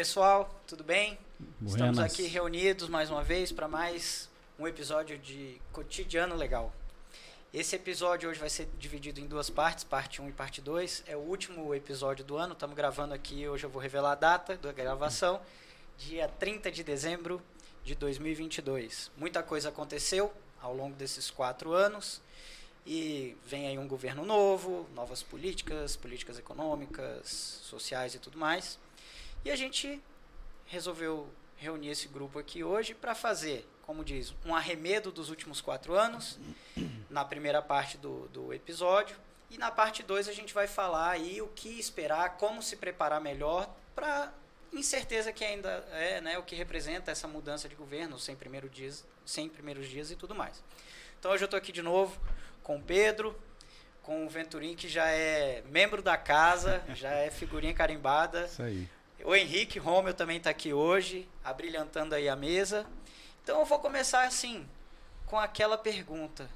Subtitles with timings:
[0.00, 1.18] pessoal, tudo bem?
[1.38, 1.74] Buenas.
[1.74, 6.72] Estamos aqui reunidos mais uma vez para mais um episódio de Cotidiano Legal.
[7.52, 11.04] Esse episódio hoje vai ser dividido em duas partes, parte 1 e parte 2.
[11.06, 14.56] É o último episódio do ano, estamos gravando aqui, hoje eu vou revelar a data
[14.56, 15.38] da gravação,
[15.98, 17.42] dia 30 de dezembro
[17.84, 19.10] de 2022.
[19.18, 20.32] Muita coisa aconteceu
[20.62, 22.22] ao longo desses quatro anos
[22.86, 28.78] e vem aí um governo novo, novas políticas, políticas econômicas, sociais e tudo mais.
[29.44, 30.02] E a gente
[30.66, 35.94] resolveu reunir esse grupo aqui hoje para fazer, como diz, um arremedo dos últimos quatro
[35.94, 36.38] anos,
[37.08, 39.16] na primeira parte do, do episódio.
[39.50, 43.20] E na parte 2 a gente vai falar aí o que esperar, como se preparar
[43.20, 44.32] melhor para
[44.72, 49.04] incerteza que ainda é né, o que representa essa mudança de governo, sem, primeiro dias,
[49.26, 50.62] sem primeiros dias e tudo mais.
[51.18, 52.18] Então hoje eu estou aqui de novo
[52.62, 53.36] com o Pedro,
[54.02, 58.44] com o Venturim, que já é membro da casa, já é figurinha carimbada.
[58.44, 58.88] Isso aí.
[59.24, 62.86] O Henrique Romeu também está aqui hoje, abrilhantando aí a mesa.
[63.42, 64.66] Então eu vou começar assim,
[65.26, 66.48] com aquela pergunta,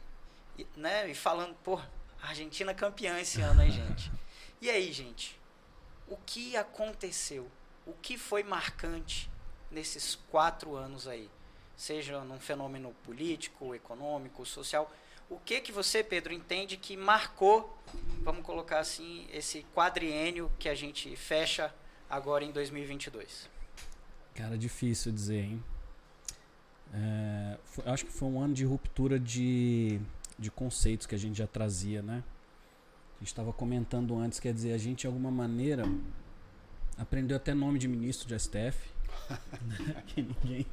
[0.59, 1.09] e, né?
[1.11, 1.81] E falando, pô,
[2.23, 4.11] Argentina campeã esse ano, hein, gente?
[4.63, 5.39] E aí, gente?
[6.09, 7.51] O que aconteceu?
[7.85, 9.29] O que foi marcante
[9.71, 11.29] nesses quatro anos aí?
[11.77, 14.91] Seja num fenômeno político, econômico, social.
[15.29, 17.79] O que que você, Pedro, entende que marcou,
[18.23, 21.71] vamos colocar assim, esse quadriênio que a gente fecha
[22.09, 23.49] agora em 2022?
[24.35, 25.63] Cara, difícil dizer, hein?
[26.93, 30.01] É, foi- acho que foi um ano de ruptura de,
[30.39, 32.23] de conceitos que a gente já trazia, né?
[33.17, 35.85] A gente estava comentando antes, quer dizer, a gente de alguma maneira
[36.99, 38.77] aprendeu até nome de ministro de STF,
[39.63, 40.03] né?
[40.07, 40.67] que ninguém.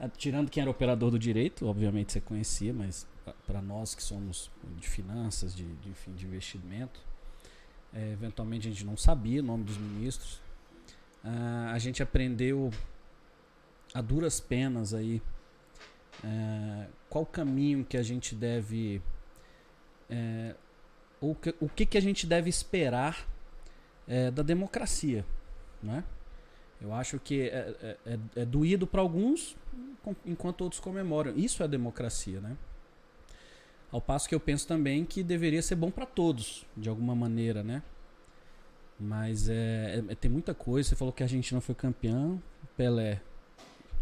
[0.00, 3.06] ah, Tirando quem era operador do direito, obviamente você conhecia, mas
[3.46, 7.00] para nós que somos de finanças, de, de, enfim, de investimento,
[7.94, 10.40] é, eventualmente a gente não sabia o nome dos ministros.
[11.24, 12.70] Ah, a gente aprendeu
[13.94, 15.20] a duras penas aí
[16.24, 19.00] é, qual caminho que a gente deve
[20.10, 20.54] é,
[21.20, 23.26] o, que, o que que a gente deve esperar
[24.06, 25.24] é, da democracia
[25.82, 26.04] né?
[26.80, 29.56] eu acho que é, é, é- é doído para alguns
[30.24, 32.56] enquanto outros comemoram isso é democracia né
[33.90, 37.62] ao passo que eu penso também que deveria ser bom para todos de alguma maneira
[37.62, 37.82] né
[39.00, 42.38] mas é, é- tem muita coisa você falou que a Argentina foi campeã
[42.76, 43.20] Pelé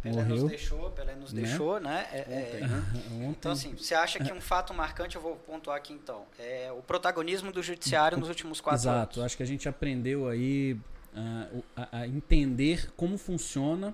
[0.02, 0.36] Pelé Morreu.
[0.42, 1.42] nos deixou, Pelé nos Né?
[1.42, 2.06] deixou, né?
[2.12, 2.84] É- é- Ontem, né?
[3.12, 6.70] Ontem, Então, assim, você acha que um fato marcante, eu vou pontuar aqui então, é
[6.70, 9.26] o protagonismo do judiciário nos últimos quatro Exato, anos.
[9.26, 10.78] acho que a gente aprendeu aí
[11.14, 13.92] ah, a, a entender como funciona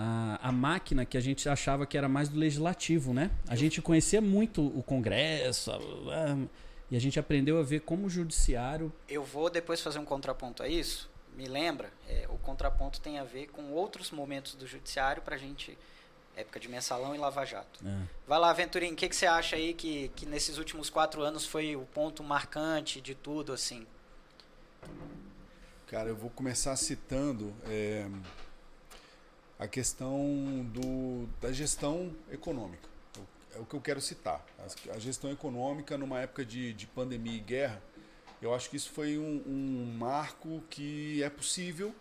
[0.00, 3.32] a, a máquina que a gente achava que era mais do legislativo, né?
[3.48, 6.38] A gente conhecia muito o Congresso a- a-
[6.90, 10.62] e a gente aprendeu a ver como o judiciário Eu vou depois fazer um contraponto
[10.62, 11.10] a isso.
[11.36, 15.76] Me lembra, é, o contraponto tem a ver com outros momentos do judiciário pra gente,
[16.36, 17.80] época de mensalão e Lava Jato.
[17.84, 21.22] ah, Vai lá, Venturim, o que, que você acha aí que, que nesses últimos quatro
[21.22, 23.84] anos foi o ponto marcante de tudo, assim?
[25.88, 28.06] Cara, eu vou começar citando é,
[29.58, 32.88] a questão do, da gestão econômica.
[33.54, 34.44] É o que eu quero citar.
[34.94, 37.82] A gestão econômica numa época de, de pandemia e guerra,
[38.40, 41.92] eu acho que isso foi um, um marco que é possível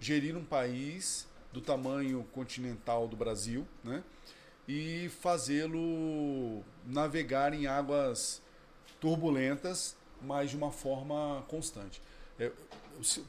[0.00, 4.02] gerir um país do tamanho continental do Brasil, né?
[4.66, 8.42] E fazê-lo navegar em águas
[9.00, 12.02] turbulentas, mas de uma forma constante.
[12.38, 12.52] É,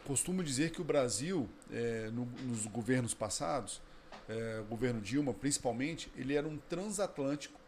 [0.05, 3.81] costumo dizer que o Brasil, é, no- nos governos passados,
[4.27, 7.59] é, o governo Dilma principalmente, ele era um transatlântico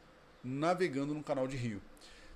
[0.43, 1.81] navegando no canal de Rio.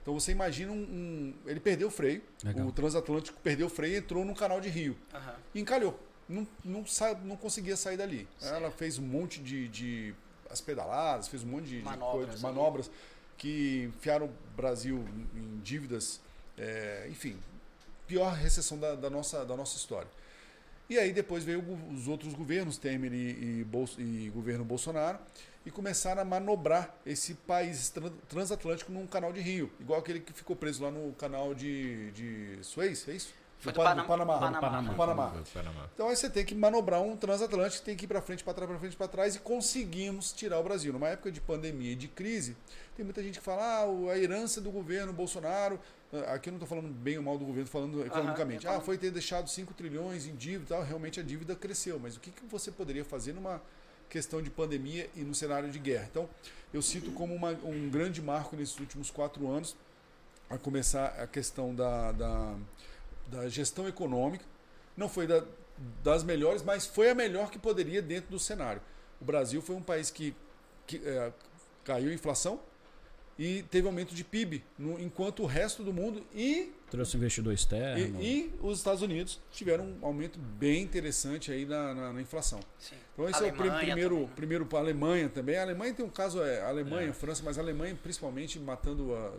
[0.02, 0.76] Então você imagina um.
[0.76, 2.68] um- ele perdeu o freio, Legal.
[2.68, 5.36] o transatlântico perdeu o freio e entrou no canal de Rio Aham.
[5.54, 6.00] e encalhou.
[6.30, 8.28] Não, não, sa- não conseguia sair dali.
[8.40, 8.56] Certo.
[8.56, 10.14] Ela fez um monte de, de
[10.50, 12.42] as pedaladas, fez um monte de, de Manobras coisas, ali.
[12.44, 12.92] manobras
[13.38, 15.04] que enfiaram o Brasil
[15.36, 16.22] em dívidas,
[16.58, 17.38] é, enfim,
[18.08, 20.10] pior recessão da, da nossa, da nossa história.
[20.90, 23.66] E aí depois veio os outros governos, Temer e,
[23.98, 25.18] e, e governo Bolsonaro,
[25.66, 30.32] e começaram a manobrar esse país tran- transatlântico num canal de Rio, igual aquele que
[30.32, 33.34] ficou preso lá no canal de, de Suez, é isso?
[33.66, 34.40] Foi Do do Panam- Panamá.
[34.40, 34.82] Panamá.
[34.92, 35.34] Do Panamá.
[35.54, 35.90] Panamá.
[35.94, 38.70] Então aí você tem que manobrar um transatlântico, tem que ir para frente, para trás,
[38.70, 40.94] para frente, para trás e conseguimos tirar o Brasil.
[40.94, 42.56] Numa época de pandemia e de crise,
[42.96, 45.80] tem muita gente que fala, ah, a herança do governo Bolsonaro,
[46.14, 48.68] ah, aqui eu não estou falando bem ou mal do governo, falando economicamente.
[48.68, 52.16] Ah, foi ter deixado 5 trilhões em dívida, e tal, realmente a dívida cresceu, mas
[52.16, 53.62] o que, que você poderia fazer numa
[54.10, 56.08] questão de pandemia e no cenário de guerra?
[56.12, 56.30] Então,
[56.74, 59.76] eu cito como uma- um grande marco nesses últimos quatro anos,
[60.50, 62.54] a começar a questão da, da,
[63.28, 64.46] da gestão econômica,
[64.96, 65.44] não foi da
[66.04, 68.82] das melhores, mas foi a melhor que poderia dentro do cenário.
[69.20, 70.36] O Brasil foi um país que,
[70.88, 71.32] que é,
[71.84, 72.60] caiu a inflação
[73.38, 78.22] e teve aumento de PIB, no, enquanto o resto do mundo e trouxe investidor externo
[78.22, 82.62] e, e, os Estados Unidos tiveram um aumento bem interessante aí na, na, na inflação.
[82.80, 82.96] Sim.
[83.14, 84.36] Então esse Alemanha é o primeiro, também.
[84.36, 85.58] primeiro para a Alemanha também.
[85.58, 87.14] A Alemanha tem um caso é a Alemanha, é.
[87.14, 89.34] França, mas a Alemanha principalmente matando a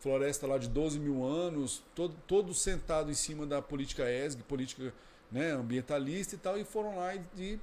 [0.00, 4.92] floresta lá de 12 mil anos, todo, todo sentado em cima da política ESG, política
[5.30, 7.60] né, ambientalista e tal, e foram lá e, e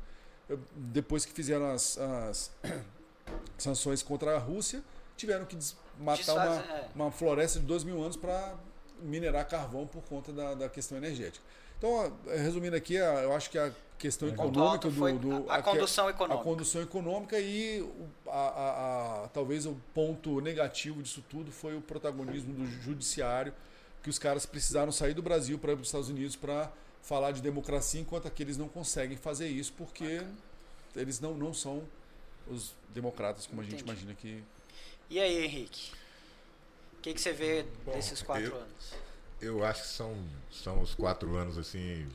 [0.75, 2.51] depois que fizeram as, as
[3.57, 4.83] sanções contra a Rússia,
[5.17, 5.57] tiveram que
[5.99, 6.89] matar uma, é.
[6.95, 8.55] uma floresta de 2 mil anos para
[9.01, 11.43] minerar carvão por conta da, da questão energética.
[11.77, 16.41] Então, resumindo aqui, eu acho que a questão econômica do, do, a, a, condução econômica.
[16.41, 17.87] A condução econômica e
[18.27, 23.53] a, a, a, talvez o ponto negativo disso tudo foi o protagonismo do judiciário,
[24.03, 26.71] que os caras precisaram sair do Brasil para ir para os Estados Unidos para
[27.01, 30.37] falar de democracia, enquanto aqueles não conseguem fazer isso porque Bacana.
[30.95, 31.83] eles não, não são
[32.49, 33.91] os democratas como a gente Entendi.
[33.91, 34.43] imagina que.
[35.09, 35.91] E aí, Henrique?
[36.97, 38.93] O que, que você vê Bom, desses quatro eu, anos?
[39.39, 40.15] Eu acho que são,
[40.51, 42.07] são os quatro anos assim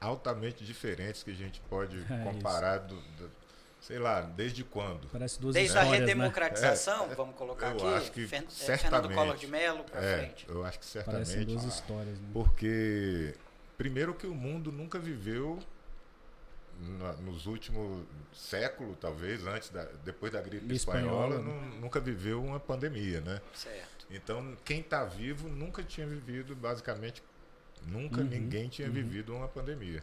[0.00, 3.30] altamente diferentes que a gente pode é comparar do, do,
[3.80, 5.08] sei lá, desde quando?
[5.08, 5.98] Parece duas Desde a né?
[5.98, 7.14] redemocratização, né?
[7.14, 10.46] vamos colocar eu aqui, acho que certamente, Fernando Collor de Mello para é, frente.
[10.48, 11.26] Eu acho que certamente.
[11.26, 12.28] Parecem duas histórias, né?
[12.32, 13.34] Porque
[13.76, 15.58] primeiro que o mundo nunca viveu
[17.20, 22.58] nos últimos séculos, talvez, antes da, depois da gripe espanhola, espanhola não, nunca viveu uma
[22.58, 23.40] pandemia, né?
[23.54, 23.99] Certo.
[24.10, 27.22] Então, quem está vivo nunca tinha vivido, basicamente,
[27.86, 28.94] nunca Uhum, ninguém tinha uhum.
[28.94, 30.02] vivido uma pandemia.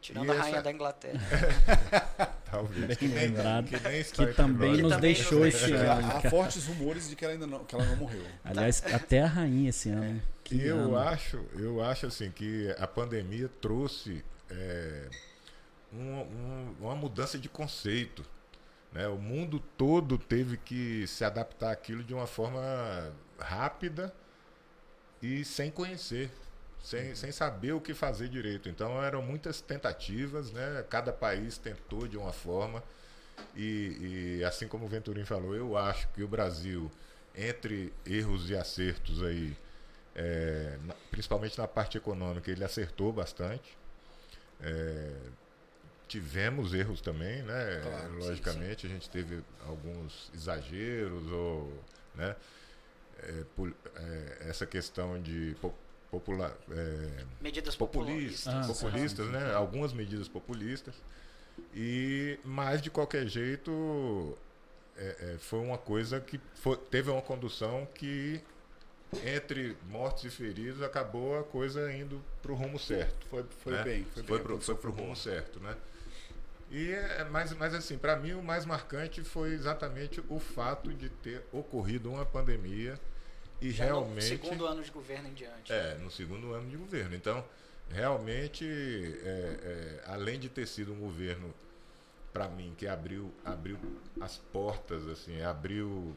[0.00, 1.20] Tirando E a essa- rainha da Inglaterra.
[2.50, 2.96] Talvez.
[2.96, 3.66] Que nem, lembrado.
[3.68, 6.06] que nem Que também nos também deixou nos esse ano.
[6.16, 8.24] Há fortes rumores de que ela ainda não, que ela não morreu.
[8.44, 10.22] Aliás, até a rainha esse ano.
[10.44, 10.96] Que eu ano.
[10.98, 15.08] acho, eu acho assim que a pandemia trouxe é,
[15.92, 18.24] um- um- uma mudança de conceito.
[18.92, 19.08] Né?
[19.08, 22.60] O mundo todo teve que se adaptar àquilo de uma forma
[23.38, 24.12] rápida
[25.22, 26.30] e sem conhecer,
[26.82, 28.68] sem, sem saber o que fazer direito.
[28.68, 30.84] Então eram muitas tentativas, né?
[30.88, 32.82] cada país tentou de uma forma.
[33.54, 36.90] E, e assim como o Venturim falou, eu acho que o Brasil,
[37.34, 39.56] entre erros e acertos aí,
[40.14, 43.76] é, na- principalmente na parte econômica, ele acertou bastante.
[44.60, 45.12] É,
[46.08, 47.80] tivemos erros também, né?
[47.82, 51.72] Claro, sim, Logicamente, a gente teve alguns exageros ou,
[52.14, 52.36] né?
[53.22, 55.74] É, pol- é, essa questão de po-
[56.10, 58.70] popular, é, Medidas populistas, populistas.
[58.70, 59.54] Ah, populistas, né?
[59.54, 60.94] Algumas medidas populistas.
[61.74, 64.36] E mas de qualquer jeito
[64.96, 68.40] é, é, foi uma coisa que foi- teve uma condução que
[69.24, 73.26] entre mortos e feridos acabou a coisa indo para o rumo certo.
[73.28, 73.82] Foi, foi né?
[73.84, 74.04] bem.
[74.04, 75.04] Foi, Foi bem, a pro, produção foi pro boa.
[75.04, 75.74] rumo certo, né?
[76.70, 81.08] E é, mas, mas assim, para mim o mais marcante foi exatamente o fato de
[81.08, 82.98] ter ocorrido uma pandemia
[83.60, 85.72] e Já no realmente segundo ano de governo em diante.
[85.72, 87.14] é, no segundo ano de governo.
[87.14, 87.44] Então,
[87.88, 91.54] realmente, é, é, além de ter sido um governo,
[92.32, 93.78] para mim, que abriu, abriu
[94.20, 96.14] as portas, assim, abriu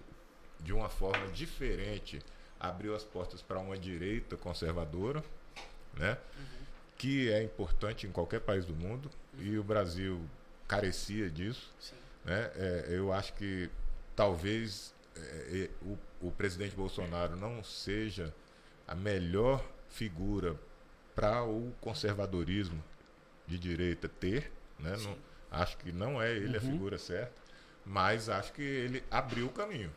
[0.60, 2.20] de uma forma diferente,
[2.60, 5.24] abriu as portas para uma direita conservadora,
[5.94, 6.18] né?
[6.98, 10.20] que é importante em qualquer país do mundo, e o Brasil
[10.70, 11.74] carecia disso.
[12.24, 12.52] Né?
[12.56, 13.70] É, eu acho que
[14.16, 15.98] talvez é, é, o,
[16.28, 18.34] o presidente Bolsonaro não seja
[18.88, 20.56] a melhor figura
[21.16, 22.82] para o conservadorismo
[23.48, 24.52] de direita ter.
[24.80, 24.96] Né?
[24.98, 25.18] Não-
[25.52, 26.72] acho que não é ele a Uhum.
[26.72, 27.34] figura certa,
[27.86, 29.92] mas acho que ele abriu o caminho.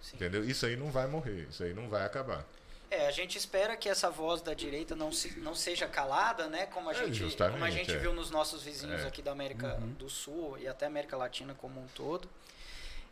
[0.00, 0.16] Sim.
[0.16, 0.42] Entendeu?
[0.42, 2.46] Isso aí não vai morrer, isso aí não vai acabar.
[2.90, 6.66] É, a gente espera que essa voz da direita não, se, não seja calada, né?
[6.66, 7.96] Como a É, gente, como a gente é.
[7.98, 9.06] viu nos nossos vizinhos É.
[9.06, 9.92] aqui da América Uhum.
[9.92, 12.28] do Sul e até América Latina como um todo.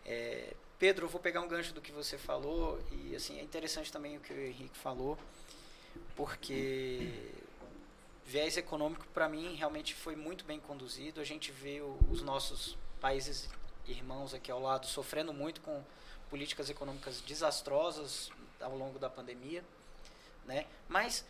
[0.04, 3.92] É, Pedro, eu vou pegar um gancho do que você falou e assim é interessante
[3.92, 5.16] também o que o Henrique falou,
[6.16, 7.30] porque
[8.26, 11.20] viés econômico para mim realmente foi muito bem conduzido.
[11.20, 11.80] A gente vê
[12.10, 13.48] os nossos países
[13.86, 15.82] irmãos aqui ao lado sofrendo muito com
[16.28, 19.64] políticas econômicas desastrosas ao longo da pandemia,
[20.44, 20.66] né?
[20.88, 21.24] Mas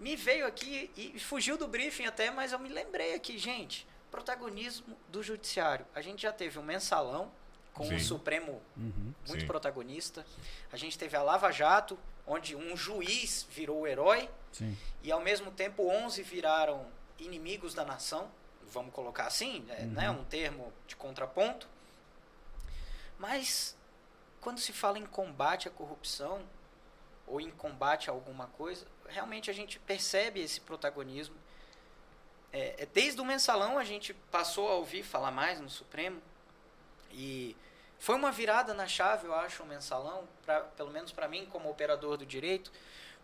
[0.00, 4.96] me veio aqui e fugiu do briefing até, mas eu me lembrei aqui, gente, protagonismo
[5.08, 5.84] do judiciário.
[5.94, 7.30] A gente já teve um mensalão
[7.74, 7.98] com o Sim.
[8.00, 9.12] Supremo Uhum.
[9.26, 9.46] muito Sim.
[9.46, 10.24] protagonista.
[10.72, 14.76] A gente teve a Lava Jato, onde um juiz virou o herói Sim.
[15.02, 16.86] e ao mesmo tempo 11 viraram
[17.18, 18.30] inimigos da nação,
[18.72, 19.90] vamos colocar assim, é, Uhum.
[19.92, 21.68] né, um termo de contraponto.
[23.18, 23.76] Mas
[24.48, 26.40] quando se fala em combate à corrupção
[27.26, 31.36] ou em combate a alguma coisa, realmente a gente percebe esse protagonismo
[32.50, 36.22] é, é, desde o mensalão a gente passou a ouvir falar mais no Supremo
[37.10, 37.54] e
[37.98, 41.68] foi uma virada na chave, eu acho, o mensalão, pra, pelo menos para mim como
[41.68, 42.72] operador do direito,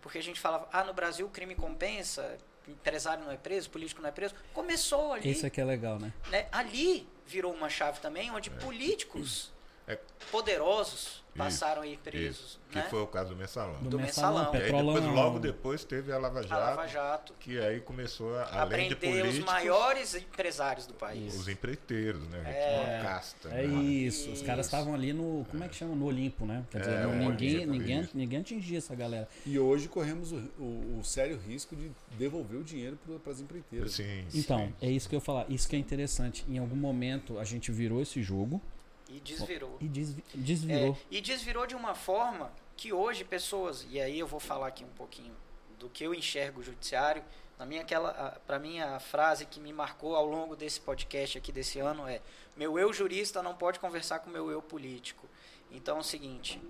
[0.02, 2.36] porque a gente falava, ah, no Brasil o crime compensa,
[2.68, 4.34] empresário não é preso, político não é preso.
[4.52, 5.30] Começou ali.
[5.30, 6.12] Isso aqui é legal, né?
[6.28, 6.48] né?
[6.52, 9.53] Ali virou uma chave também, onde políticos
[9.86, 9.98] É.
[10.30, 12.38] poderosos passaram a ir presos.
[12.38, 12.86] Isso, que né?
[12.88, 13.82] foi o caso do mensalão.
[13.82, 14.54] Do, Do mensalão, mensalão.
[14.54, 17.34] E aí depois, logo depois teve a Lava A Jato, Lava Jato.
[17.40, 21.34] que aí começou a, A além de prender os políticos, maiores empresários do país.
[21.34, 22.40] os empreiteiros, né?
[22.46, 22.80] É.
[23.00, 23.48] Uma casta.
[23.48, 23.82] É né?
[23.82, 24.76] isso, os caras Isso.
[24.76, 25.44] estavam ali no.
[25.50, 25.96] Como é que chama?
[25.96, 26.64] No Olimpo, né?
[26.70, 28.16] Quer dizer, É, não- ninguém, ninguém, isso.
[28.16, 29.28] ninguém atingia essa galera.
[29.44, 33.90] E hoje corremos o, o- o sério risco de devolver o dinheiro para as empreiteiras.
[33.92, 34.74] Sim, Então, sim.
[34.80, 35.46] é isso que eu ia falar.
[35.48, 36.44] Isso que é interessante.
[36.48, 38.62] Em algum momento a gente virou esse jogo
[39.08, 39.76] E desvirou.
[39.80, 40.92] e desvi- desvirou.
[40.92, 44.82] É, e desvirou de uma forma que hoje pessoas, e aí eu vou falar aqui
[44.84, 45.34] um pouquinho
[45.78, 47.22] do que eu enxergo o judiciário.
[47.58, 51.52] Na minha aquela, para mim a frase que me marcou ao longo desse podcast aqui
[51.52, 52.20] desse ano é:
[52.56, 55.28] meu eu jurista não pode conversar com meu eu político.
[55.70, 56.60] Então é o seguinte,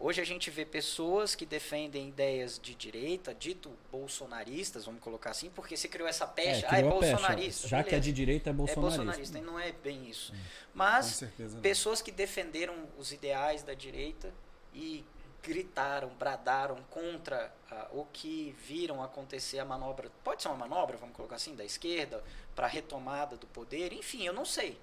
[0.00, 5.50] hoje a gente vê pessoas que defendem ideias de direita, dito bolsonaristas, vamos colocar assim,
[5.50, 7.12] porque se criou essa É, pecha, ah, é criou a pecha.
[7.16, 7.68] bolsonarista.
[7.68, 8.04] Já que é beleza.
[8.06, 9.02] de direita, é é bolsonarista.
[9.04, 10.32] bolsonarista, e não é bem isso.
[10.32, 10.38] Com
[10.74, 11.22] Mas
[11.62, 14.32] pessoas que defenderam os ideais da direita
[14.74, 15.04] e
[15.42, 20.10] gritaram, bradaram contra ah, o que viram acontecer a manobra.
[20.24, 22.22] Pode ser uma manobra, vamos colocar assim, da esquerda
[22.54, 23.92] para a retomada do poder.
[23.92, 24.78] Enfim, eu não sei.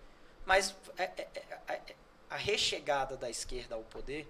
[0.46, 1.96] Mas é- é- é- é-
[2.30, 4.28] a rechegada da esquerda ao poder,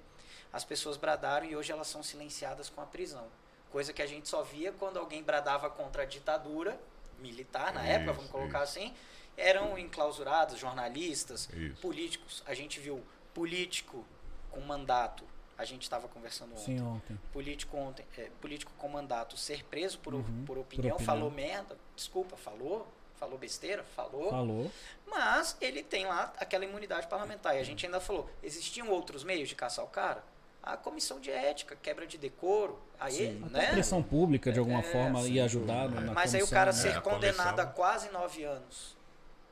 [0.57, 3.27] as pessoas bradaram e hoje elas são silenciadas com a prisão.
[3.71, 6.79] Coisa que a gente só via quando alguém bradava contra a ditadura
[7.19, 8.79] militar, na época, Isso, vamos colocar isso.
[8.79, 8.93] assim,
[9.37, 11.79] eram enclausurados jornalistas, Isso.
[11.81, 12.43] políticos.
[12.47, 14.03] A gente viu político
[14.49, 15.23] com mandato.
[15.57, 16.77] A gente estava conversando ontem.
[16.77, 17.19] Sim, ontem.
[17.31, 20.99] Político ontem, é, político com mandato ser preso por, Uhum, por, por opinião, opinião.
[21.15, 24.71] falou merda, desculpa, falou, falou besteira, falou, Falou.
[25.07, 27.55] mas ele tem lá aquela imunidade parlamentar.
[27.55, 30.23] E a gente ainda falou, existiam outros meios de caçar o cara?
[30.67, 33.43] A comissão de ética, quebra de decoro, aí, Sim.
[33.45, 33.71] Até né?
[33.71, 35.87] pressão pública, de alguma É, forma, ia ajudar é.
[36.01, 36.77] na Mas aí o comissão, cara né?
[36.77, 38.97] ser a condenado a comissão- quase nove anos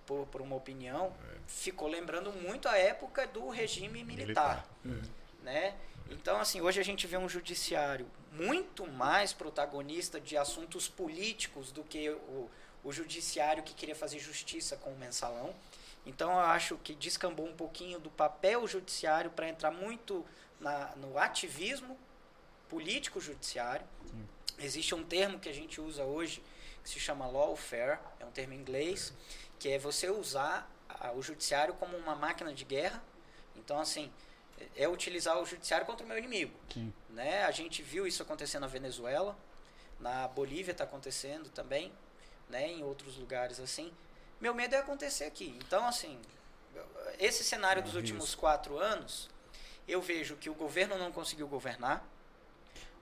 [0.06, 1.14] por, por uma opinião,
[1.48, 4.68] ficou lembrando muito a época do regime militar.
[5.42, 5.74] Né?
[6.12, 11.84] Então, assim, hoje a gente vê um judiciário muito mais protagonista de assuntos políticos do
[11.84, 12.50] que o,
[12.84, 15.56] o judiciário que queria fazer justiça com o mensalão.
[16.06, 20.24] Então, eu acho que descambou um pouquinho do papel judiciário para entrar muito
[20.60, 21.98] na, no ativismo
[22.70, 23.86] político judiciário.
[24.58, 26.42] Existe um termo que a gente usa hoje
[26.84, 29.12] que se chama lawfare, é um termo em inglês,
[29.60, 33.04] que é você usar a- o judiciário como uma máquina de guerra.
[33.56, 34.12] Então, assim,
[34.76, 36.54] é é utilizar o judiciário contra o meu inimigo.
[36.74, 36.94] Sim.
[37.10, 37.44] Né?
[37.44, 39.38] A gente viu isso acontecer na Venezuela,
[40.00, 41.92] na Bolívia está acontecendo também,
[42.50, 42.68] né?
[42.72, 43.92] em outros lugares assim.
[44.40, 45.58] Meu medo é acontecer aqui.
[45.66, 46.20] Então, assim,
[47.20, 48.42] esse cenário dos É últimos risco.
[48.42, 49.30] quatro anos,
[49.88, 52.06] eu vejo que o governo não conseguiu governar.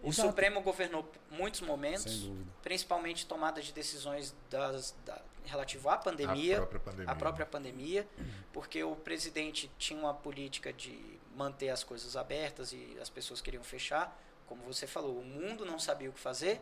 [0.01, 0.29] O Exato.
[0.29, 2.29] Supremo governou muitos momentos,
[2.61, 7.11] principalmente tomada de decisões das, da, relativo à A pandemia, própria pandemia.
[7.11, 8.07] a própria pandemia,
[8.51, 10.99] porque o presidente tinha uma política de
[11.35, 14.19] manter as coisas abertas e as pessoas queriam fechar.
[14.45, 16.61] Como você falou, o mundo não sabia o que fazer,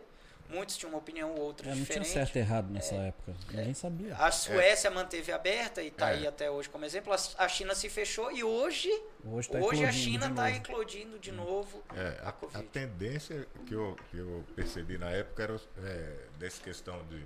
[0.49, 2.09] muitos tinham uma opinião ou outra É, não tinha diferente.
[2.09, 3.33] certo e errado nessa época.
[3.49, 4.15] Ninguém sabia.
[4.15, 6.13] A Suécia manteve aberta e está É.
[6.15, 7.13] aí até hoje como exemplo.
[7.37, 8.89] A China se fechou e hoje,
[9.23, 12.57] Hoje, tá hoje a China está eclodindo de novo É, a a, Covid.
[12.59, 17.25] a tendência que eu, que eu percebi na época era é, dessa questão de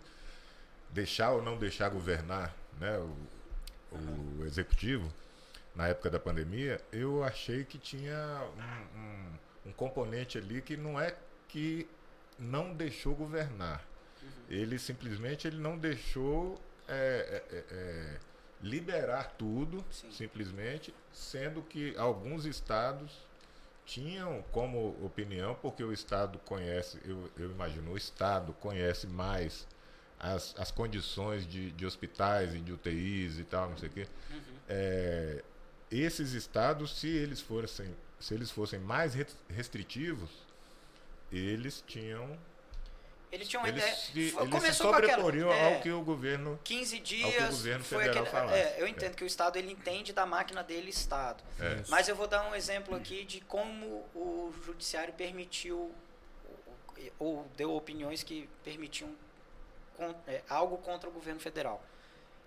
[0.91, 5.11] deixar ou não deixar governar né, o, o executivo
[5.75, 8.15] na época da pandemia, eu achei que tinha
[8.95, 11.13] um, um- um componente ali que não é
[11.49, 11.87] que
[12.37, 13.83] não deixou governar.
[14.49, 18.19] Ele simplesmente ele não deixou é, é, é, é,
[18.61, 20.11] liberar tudo, Sim.
[20.11, 23.11] simplesmente, sendo que alguns estados
[23.85, 29.67] tinham como opinião, porque o Estado conhece, eu, eu imagino, o Estado conhece mais
[30.19, 34.07] as, as condições de, de hospitais e de UTIs e tal, não sei o quê.
[34.31, 34.39] Uhum.
[34.67, 35.43] É,
[35.91, 40.31] esses estados, se eles fossem, se eles fossem mais res- restritivos,
[41.37, 42.37] eles tinham.
[43.31, 43.95] Ele tinha uma Eles ideia.
[43.97, 46.57] se, eles se começou com aquela- sobreporiam é, ao que o governo.
[46.63, 47.43] 15 ao que dias.
[47.53, 48.57] o governo foi federal aquele, falasse.
[48.59, 49.15] é, eu entendo É.
[49.15, 51.43] que o Estado ele entende da máquina dele Estado.
[51.59, 51.83] É.
[51.89, 55.93] Mas eu vou dar um exemplo aqui de como o judiciário permitiu
[57.19, 59.13] ou deu opiniões que permitiam
[60.27, 61.83] é, algo contra o governo federal.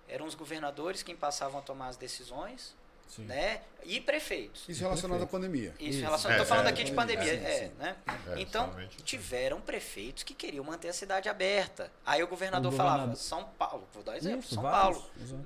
[0.07, 2.75] Eram os governadores quem passavam a tomar as decisões
[3.09, 3.25] Sim.
[3.25, 3.61] né?
[3.83, 4.63] E prefeitos.
[4.69, 5.73] Isso relacionado à pandemia.
[5.79, 5.99] Isso, Isso.
[5.99, 7.71] em relação, É, falando é, aqui de é, pandemia, sim, é, sim.
[7.79, 7.95] né?
[8.07, 8.73] É, então,
[9.03, 11.91] tiveram prefeitos que queriam manter a cidade aberta.
[12.05, 14.97] Aí o governador, O falava, governador- São Paulo, vou dar exemplo, Isso, São vários.
[14.99, 15.11] Paulo.
[15.21, 15.45] Exato.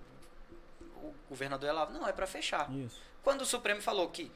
[1.01, 2.71] O governador falava, não, é para fechar.
[2.71, 2.99] Isso.
[3.23, 4.31] Quando o Supremo falou que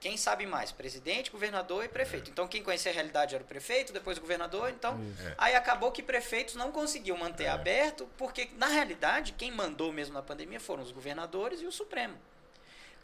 [0.00, 2.28] quem sabe mais, presidente, governador e prefeito.
[2.28, 4.98] Então quem conhecia a realidade era o prefeito, depois o governador, então.
[5.20, 5.34] É.
[5.38, 7.48] aí acabou que prefeitos não conseguiam manter É.
[7.50, 12.16] aberto, porque na realidade quem mandou mesmo na pandemia foram os governadores e o Supremo.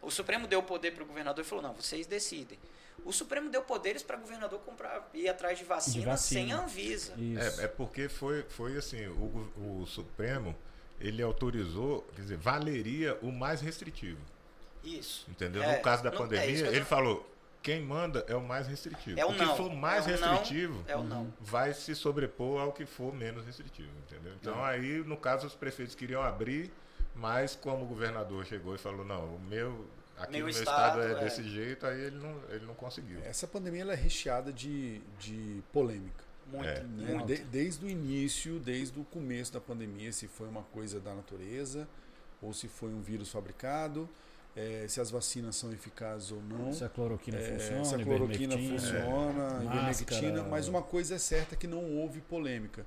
[0.02, 2.58] O Supremo deu poder para o governador e falou: "Não, vocês decidem".
[3.04, 6.40] O Supremo deu poderes para o governador comprar ir atrás de vacina, De vacina.
[6.40, 7.14] sem Anvisa.
[7.16, 7.60] Isso.
[7.60, 10.54] É, é porque foi, foi assim, o, o Supremo,
[11.00, 14.20] ele autorizou, quer dizer, valeria o mais restritivo,
[14.82, 15.24] Isso.
[15.30, 15.62] entendeu?
[15.62, 17.30] É, no caso da não- é pandemia, tô- ele falou,
[17.62, 19.18] quem manda é o mais restritivo.
[19.18, 19.56] É o o que não.
[19.56, 21.32] for mais É o não, restritivo É o não.
[21.40, 24.32] vai se sobrepor ao que for menos restritivo, entendeu?
[24.40, 24.70] Então É.
[24.74, 26.70] aí, no caso, os prefeitos queriam abrir,
[27.18, 31.00] mas como o governador chegou e falou, não, o meu, aqui Meu no meu estado,
[31.00, 31.24] estado, é, é.
[31.24, 33.18] desse jeito, aí ele não, ele não conseguiu.
[33.24, 36.24] Essa pandemia ela é recheada de, de polêmica.
[36.50, 36.80] Muito, É.
[36.82, 37.12] né?
[37.12, 37.26] muito.
[37.26, 41.86] De- desde o início, desde o começo da pandemia, se foi uma coisa da natureza
[42.40, 44.08] ou se foi um vírus fabricado,
[44.56, 46.72] eh, se as vacinas são eficazes ou não.
[46.72, 48.80] Se a cloroquina É, funciona, se a cloroquina ivermectina.
[49.02, 49.64] funciona, É.
[49.66, 50.48] ivermectina, Máscara.
[50.48, 52.86] mas uma coisa é certa que não houve polêmica.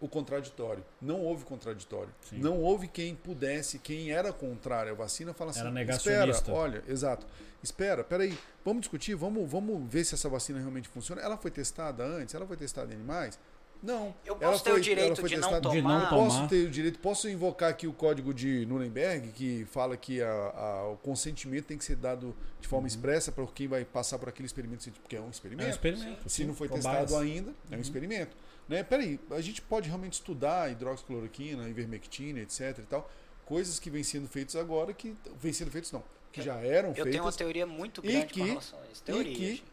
[0.00, 0.84] O contraditório.
[1.00, 2.10] Não houve contraditório.
[2.28, 2.38] Sim.
[2.38, 5.84] Não houve quem pudesse, quem era contrário à vacina, falar assim, Era espera,
[6.26, 6.52] negacionista.
[6.52, 7.26] olha, exato.
[7.62, 11.22] Espera, peraí, vamos discutir, vamos, vamos ver se essa vacina realmente funciona.
[11.22, 12.34] Ela foi testada antes?
[12.34, 13.38] Ela foi testada em animais?
[13.82, 14.14] Não.
[14.24, 16.02] Eu Ela posso ter foi- o direito ela foi de não testada- De tomar.
[16.02, 16.48] não Posso tomar.
[16.48, 20.88] ter o direito, posso invocar aqui o código de Nuremberg, que fala que a- a-
[20.92, 24.46] o consentimento tem que ser dado de forma expressa para quem vai passar por aquele
[24.46, 25.70] experimento porque é um É um experimento.
[25.70, 26.22] experimento.
[26.28, 28.36] Se sim, não foi testado ainda, é um experimento.
[28.68, 28.82] Né?
[28.82, 33.10] Peraí, a gente pode realmente estudar hidroxicloroquina, ivermectina, etc e tal,
[33.44, 36.94] coisas que vêm sendo feitas agora, que vêm sendo feitas não, que já eram Eu
[37.04, 39.02] tenho uma feitas, teoria muito e grande que- com relação a isso.
[39.04, 39.64] Teoria, que- gente.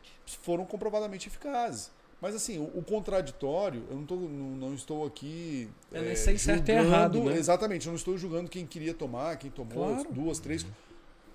[0.42, 1.92] foram comprovadamente eficazes.
[2.22, 5.68] Mas assim, o, o contraditório, eu não, tô, não, não estou aqui.
[5.92, 7.36] É, né, eh, sem certo e julgando- errado, né?
[7.38, 10.08] Exatamente, eu não estou julgando quem queria tomar, quem tomou, Claro.
[10.14, 10.66] duas, três,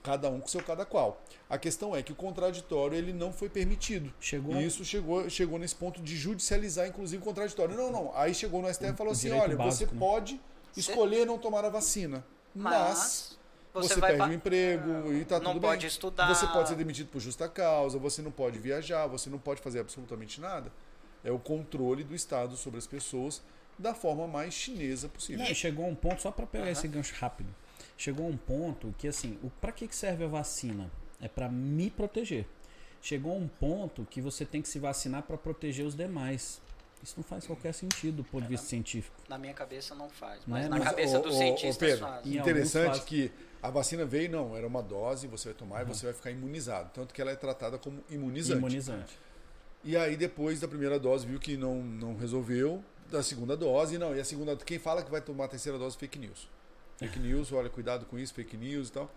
[0.09, 1.21] cada um com seu cada qual.
[1.51, 4.11] A questão é que o contraditório ele não foi permitido.
[4.19, 7.77] Chegou E isso chegou, chegou nesse ponto de judicializar, inclusive, o contraditório.
[7.77, 8.17] Não, não.
[8.17, 10.01] Aí chegou no STF e falou assim: olha, básico, você né?
[10.01, 10.41] pode
[10.75, 12.25] escolher não tomar a vacina.
[12.55, 13.39] Mas,
[13.75, 15.89] você, você, perde o emprego e tá não tudo pode bem.
[15.89, 16.35] estudar.
[16.35, 19.81] Você pode ser demitido por justa causa, você não pode viajar, você não pode fazer
[19.81, 20.73] absolutamente nada.
[21.23, 23.43] É o controle do Estado sobre as pessoas
[23.79, 25.45] da forma mais chinesa possível.
[25.45, 26.73] Não, e chegou a um ponto, só para pegar Aham.
[26.73, 27.55] esse gancho rápido.
[27.99, 30.89] Chegou a um ponto que, assim, o para que, serve a vacina?
[31.21, 32.47] É para me proteger.
[33.03, 36.61] Chegou a um ponto que você tem que se vacinar para proteger os demais.
[37.03, 39.17] Isso não faz qualquer sentido do ponto de vista científico.
[39.29, 40.69] Na minha cabeça não faz, Não mas é?
[40.69, 42.27] na Mas, cabeça ô, dos cientistas Pedro, faz.
[42.27, 46.15] Interessante que a vacina veio, não, era uma dose, você vai tomar e você vai
[46.15, 46.91] ficar imunizado.
[46.95, 48.59] Tanto que ela é tratada como imunizante.
[48.59, 49.19] Imunizante.
[49.83, 54.15] E aí, depois da primeira dose, viu que não, não resolveu, da segunda dose, não.
[54.15, 56.49] E a segunda, quem fala que vai tomar a terceira dose, fake news.
[56.99, 59.11] Fake news, olha, cuidado com isso, fake news e tal.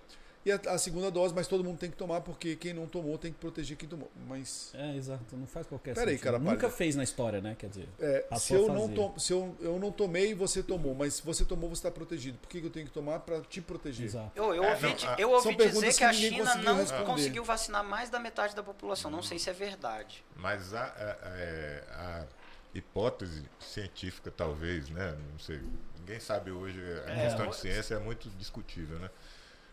[0.43, 3.15] E a, a segunda dose, mas todo mundo tem que tomar, porque quem não tomou
[3.15, 4.09] tem que proteger quem tomou.
[4.27, 5.37] Mas, É, exato.
[5.37, 6.23] Não faz qualquer Peraí, sentido.
[6.23, 7.55] cara, Nunca fez na história, né?
[7.57, 8.95] Quer dizer, é, se, eu não fazer.
[8.95, 11.91] to, se eu, eu não tomei e você tomou, mas se você tomou, você está
[11.91, 12.39] protegido.
[12.39, 14.07] Por que, que eu tenho que tomar para te proteger?
[14.07, 14.31] exato.
[14.35, 17.05] Eu, eu É, ouvi, não, eu ouvi dizer que a China conseguiu não responder.
[17.05, 19.11] conseguiu vacinar mais da metade da população.
[19.11, 20.23] Não sei se é verdade.
[20.35, 22.25] Mas a, a- é, a
[22.73, 25.15] hipótese científica, talvez, né?
[25.31, 25.59] Não sei.
[26.01, 26.79] Ninguém sabe hoje.
[27.07, 29.09] A É, questão de ciência é muito discutível, né?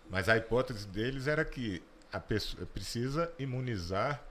[0.09, 4.23] Mas a hipótese deles era que a pessoa precisa imunizar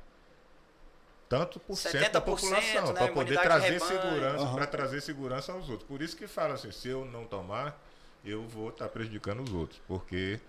[1.29, 2.93] tanto por cento da 70%, população né?
[2.93, 4.01] para poder trazer rebanho.
[4.01, 4.55] segurança, Aham.
[4.55, 5.87] para trazer segurança aos outros.
[5.87, 7.77] Por isso que fala assim, se eu não tomar,
[8.23, 10.39] eu vou estar prejudicando os outros, porque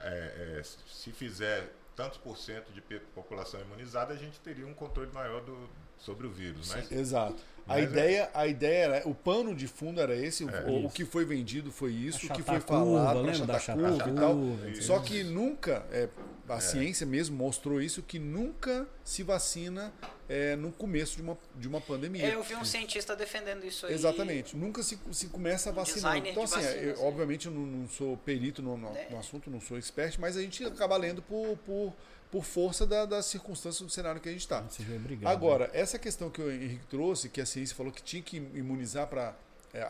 [0.00, 2.80] é, é, se fizer tantos por cento de
[3.14, 5.68] população imunizada, a gente teria um controle maior do,
[6.02, 6.84] sobre o vírus, né?
[6.90, 7.36] Exato.
[7.64, 10.64] A Mas é- ideia, a ideia era, o pano de fundo era esse, o- É.
[10.68, 13.46] o, o que foi vendido foi isso, o que foi a curva, falado, para lembra
[13.46, 14.34] da curva a e tal.
[14.34, 14.82] curva, Isso.
[14.82, 16.08] Só que nunca, é,
[16.48, 19.92] a ciência mesmo mostrou isso, que nunca se vacina
[20.28, 22.24] é, no começo de uma, de uma pandemia.
[22.24, 23.94] É, eu vi um cientista defendendo isso aí.
[23.94, 24.56] Exatamente.
[24.56, 26.14] Nunca se, se começa a vacinar.
[26.14, 27.08] designer Então, assim, vacinas, eu- né?
[27.08, 29.08] obviamente eu não, não sou perito no, no- É.
[29.10, 31.92] no assunto, não sou expert, mas a gente acaba lendo por, por,
[32.32, 34.60] por força da- das circunstâncias do cenário que a gente está.
[35.26, 35.28] É.
[35.28, 39.06] Agora, essa questão que o Henrique trouxe, que a ciência falou que tinha que imunizar
[39.06, 39.36] para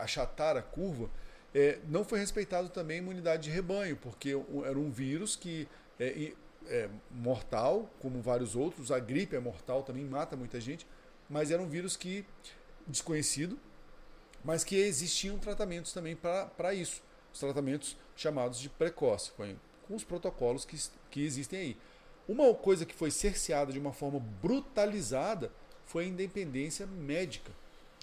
[0.01, 1.09] achatar a curva,
[1.55, 4.31] é, não foi respeitado também a imunidade de rebanho, porque
[4.65, 5.67] era um vírus que
[5.99, 6.33] é,
[6.67, 10.85] é mortal, como vários outros, a gripe é mortal também, mata muita gente,
[11.29, 12.25] mas era um vírus que
[12.85, 13.57] desconhecido,
[14.43, 17.01] mas que existiam tratamentos também para isso,
[17.33, 19.55] os tratamentos chamados de precoce, com
[19.87, 20.77] com os protocolos que,
[21.11, 21.77] que existem aí.
[22.27, 25.51] Uma coisa que foi cerceada de uma forma brutalizada
[25.85, 27.51] foi a independência médica.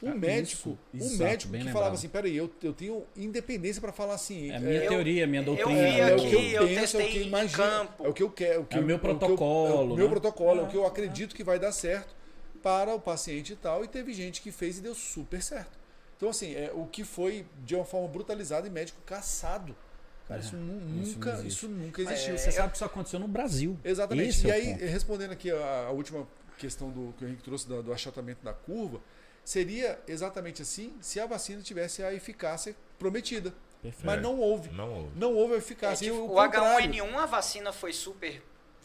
[0.03, 1.73] O Ah, médico, isso, o exato, médico que lembrado.
[1.75, 4.51] falava assim, peraí, eu, eu tenho independência para falar assim.
[4.51, 5.71] É a minha Eu- teoria, a minha eu doutrina.
[5.75, 5.99] vi né?
[6.11, 8.07] é o que eu eu penso, é o que eu imagino, campo.
[8.07, 9.97] é o que eu quero, o que É o eu- meu eu- protocolo, é o
[9.97, 10.11] meu né?
[10.11, 12.15] protocolo, é o É, que eu acredito que vai dar certo
[12.63, 15.79] para o paciente e tal, e teve gente que fez e deu super certo.
[16.17, 19.77] Então assim, é o que foi de uma forma brutalizada e médico caçado.
[20.31, 21.67] Cara, É, isso, nu- isso nunca, isso, existe.
[21.67, 22.35] nunca Mas, existiu.
[22.35, 23.77] é, Você sabe que isso aconteceu no Brasil.
[23.85, 24.29] Exatamente.
[24.29, 24.85] Esse e é o aí, ponto.
[24.85, 28.53] respondendo aqui a, a última questão do que o Henrique trouxe do, do achatamento da
[28.53, 29.01] curva,
[29.45, 33.53] seria exatamente assim se a vacina tivesse a eficácia prometida.
[33.83, 34.07] Perfeito.
[34.07, 34.69] Mas não houve.
[34.71, 35.11] Não houve.
[35.19, 36.05] Não houve a É, eficácia.
[36.07, 36.93] tipo, E o contrário.
[36.93, 38.41] H1N1, a vacina foi super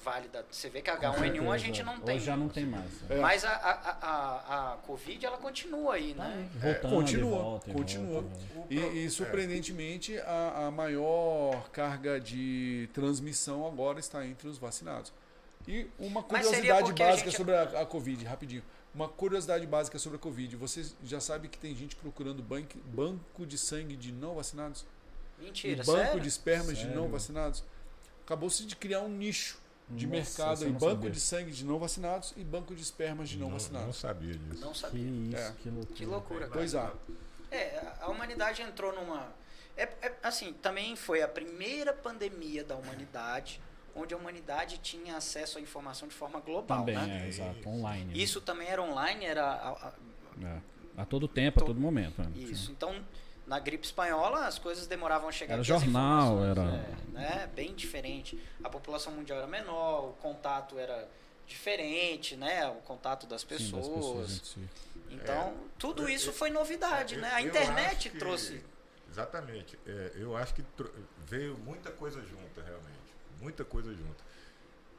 [0.06, 0.46] válida.
[0.52, 2.16] Você vê que a Com H1N1 a gente não tem.
[2.18, 2.92] Hoje já não tem mais.
[3.10, 3.20] É.
[3.20, 6.48] Mas a, a, a, a, Covid, ela continua aí, né?
[6.54, 8.22] Voltando, continua, volta, continua.
[8.22, 8.40] volta,
[8.70, 8.78] e.
[8.78, 9.10] E, É.
[9.10, 15.12] surpreendentemente, a, a maior carga de transmissão agora está entre os vacinados.
[15.68, 18.64] E uma curiosidade porque a básica gente- sobre a, a Covid, rapidinho.
[18.94, 20.56] Uma curiosidade básica sobre a Covid.
[20.56, 24.86] Você já sabe que tem gente procurando banco, banco de sangue de não vacinados?
[25.40, 26.22] Mentira, e banco sério?
[26.22, 26.96] de espermas de Sério?
[26.96, 27.62] não vacinados?
[28.24, 29.60] Acabou-se de criar um nicho
[29.90, 31.12] de Nossa, mercado não Banco sabia.
[31.12, 33.96] de sangue de não vacinados e banco de espermas de não, não, não vacinados.
[33.98, 34.62] sabia disso.
[34.66, 35.02] Não Que sabia.
[35.02, 35.52] isso, É.
[35.62, 35.96] que loucura.
[35.96, 36.52] Que loucura, cara.
[36.52, 36.92] Pois é.
[37.52, 39.32] É, a- a humanidade entrou numa.
[39.78, 43.62] É, é, assim, também foi a primeira pandemia da humanidade
[43.96, 47.24] onde a humanidade tinha acesso à informação de forma global, Também, né?
[47.26, 47.70] é, exato.
[47.70, 48.06] Online.
[48.06, 48.14] né?
[48.18, 49.94] Isso também era online, era a- a-
[50.44, 50.62] É.
[50.98, 52.22] A todo tempo, a To- todo momento.
[52.22, 52.30] né?
[52.36, 52.72] isso.
[52.72, 53.02] Então,
[53.46, 55.54] na gripe espanhola, as coisas demoravam a chegar.
[55.56, 57.50] Era jornal, era- é, né?
[57.56, 58.42] Bem diferente.
[58.64, 61.08] A população mundial era menor, o contato era
[61.48, 62.68] diferente, né?
[62.68, 64.30] O contato das Sim, pessoas.
[64.30, 64.58] das pessoas.
[65.12, 67.30] Então, tudo isso foi novidade, É, né?
[67.30, 68.64] eu- A eu internet que- trouxe.
[69.10, 69.80] Exatamente.
[69.86, 70.64] É, eu acho que
[71.26, 72.96] veio muita coisa junta, realmente.
[73.40, 74.24] Muita coisa junta.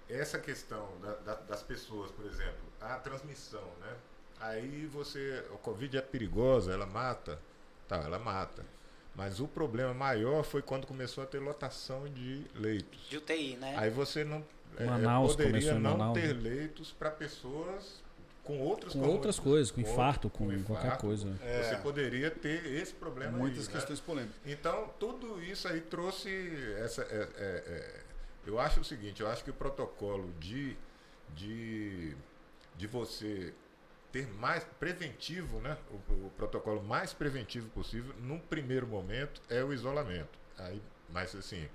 [0.09, 3.93] Essa questão da- da- das pessoas, por exemplo, a transmissão, né?
[4.41, 5.45] Aí você.
[5.53, 7.39] A Covid é perigosa, ela mata.
[7.89, 8.65] Tá, ela mata.
[9.15, 13.09] Mas o problema maior foi quando começou a ter lotação de leitos.
[13.09, 13.75] De UTI, né?
[13.79, 14.45] Aí você não
[14.77, 16.41] é, Manaus poderia começou em não Manaus, ter né?
[16.51, 18.05] leitos para pessoas
[18.45, 21.01] com outras Com outras coisas, com infarto, com qualquer infarto.
[21.07, 21.35] coisa.
[21.43, 21.63] É.
[21.63, 23.73] Você poderia ter esse problema Muitas aí, né?
[23.73, 24.37] questões polêmicas.
[24.45, 26.29] Então, tudo isso aí trouxe
[26.79, 27.03] essa.
[27.03, 28.01] é- é- é-
[28.47, 30.77] eu acho o seguinte, eu acho que o protocolo de,
[31.35, 32.15] de,
[32.77, 33.53] de você
[34.17, 35.77] ter mais preventivo, né?
[35.91, 40.39] O, o protocolo mais preventivo possível, num primeiro momento, é o isolamento.
[40.59, 40.81] Aí,
[41.13, 41.69] mas assim,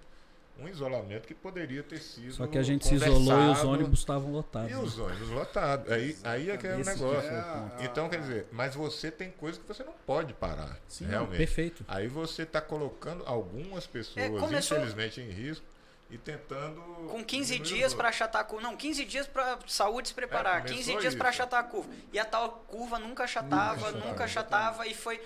[0.58, 2.34] um isolamento que poderia ter sido.
[2.34, 4.72] Só que a gente se isolou e os ônibus estavam lotados.
[4.72, 4.80] E né?
[4.80, 5.92] os ônibus lotados.
[5.92, 7.30] Aí, aí é que é o que negócio.
[7.30, 7.86] É.
[7.86, 10.80] Então, quer dizer, mas você tem coisas que você não pode parar.
[10.88, 11.38] Sim, realmente.
[11.38, 11.86] perfeito.
[11.88, 15.66] Aí você está colocando algumas pessoas, É, começou- infelizmente, em risco
[16.12, 16.82] e tentando.
[17.10, 18.68] Com 15 diminuir dias para achatar a curva.
[18.68, 20.58] Não, 15 dias para saúde se preparar.
[20.58, 21.90] É, 15 começou dias para achatar a curva.
[22.12, 24.86] E a tal curva nunca achatava, Nunca nunca achatava.
[24.88, 25.22] E foi.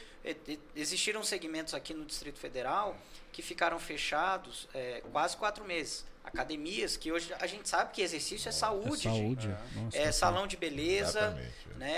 [0.75, 2.95] Existiram segmentos aqui no Distrito Federal
[3.31, 6.05] que ficaram fechados é, quase quatro meses.
[6.23, 9.07] Academias, que hoje a gente sabe que exercício é saúde.
[9.07, 9.43] é gente.
[9.43, 9.57] saúde.
[9.75, 11.53] Nossa, É tá salão de beleza, Exatamente.
[11.77, 11.91] né?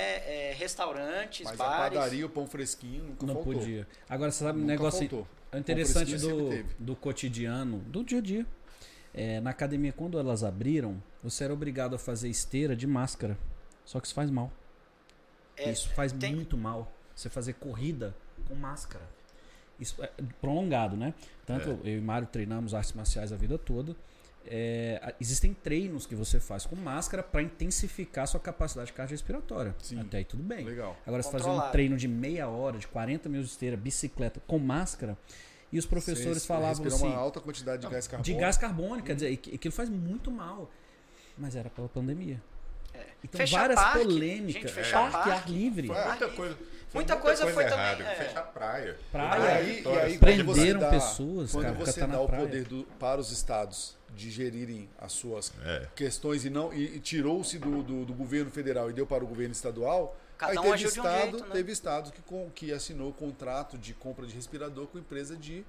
[0.50, 1.98] é, restaurantes, Mas a bares.
[1.98, 3.54] padaria, o pão fresquinho, nunca Não faltou.
[3.54, 3.88] podia.
[4.10, 5.28] Agora, você sabe um negócio faltou.
[5.58, 8.46] interessante do, do cotidiano, do dia a dia.
[9.20, 13.36] É, na academia, quando elas abriram, você era obrigado a fazer esteira de máscara.
[13.84, 14.52] Só que isso faz mal.
[15.58, 16.92] É, isso faz tem- muito mal.
[17.16, 18.16] Você fazer corrida
[18.48, 19.04] com máscara.
[19.80, 21.14] Isso é prolongado, né?
[21.46, 23.96] Tanto eu e Mário treinamos artes marciais a vida toda.
[24.50, 29.76] É, existem treinos que você faz com máscara para intensificar sua capacidade cardiorrespiratória.
[29.80, 30.00] Sim.
[30.00, 30.64] Até aí tudo bem.
[30.64, 30.96] Legal.
[31.06, 34.58] Agora, você fazer um treino de meia hora, de 40 minutos de esteira, bicicleta, com
[34.58, 35.18] máscara,
[35.72, 38.34] e os professores Você falavam assim, uma alta quantidade de gás carbônico.
[38.36, 40.70] de gás carbônico, quer dizer, que- aquilo faz muito mal.
[41.38, 42.42] Mas era pela pandemia.
[42.94, 43.06] É.
[43.24, 44.54] Então, Fechar várias parque, polêmicas.
[44.62, 45.52] gente, fechar parque, ar parque.
[45.52, 45.88] livre.
[45.88, 46.56] Foi muita coisa.
[46.58, 47.98] muita muita coisa foi errada.
[47.98, 48.16] também, é.
[48.16, 48.98] Fechar praia.
[49.12, 49.40] Praia.
[49.40, 52.22] E aí, e aí cidade quando você Prenderam dá, pessoas, quando cara, você tá dá
[52.22, 52.44] o praia.
[52.46, 55.88] poder do- para os estados de gerirem as suas É.
[55.96, 59.28] questões e não e, e tirou-se do, do, do governo federal e deu para o
[59.28, 61.50] governo estadual, Cada aí um teve agiu de um estado, jeito, né?
[61.52, 65.66] teve estado que, com, que assinou contrato de compra de respirador com empresa de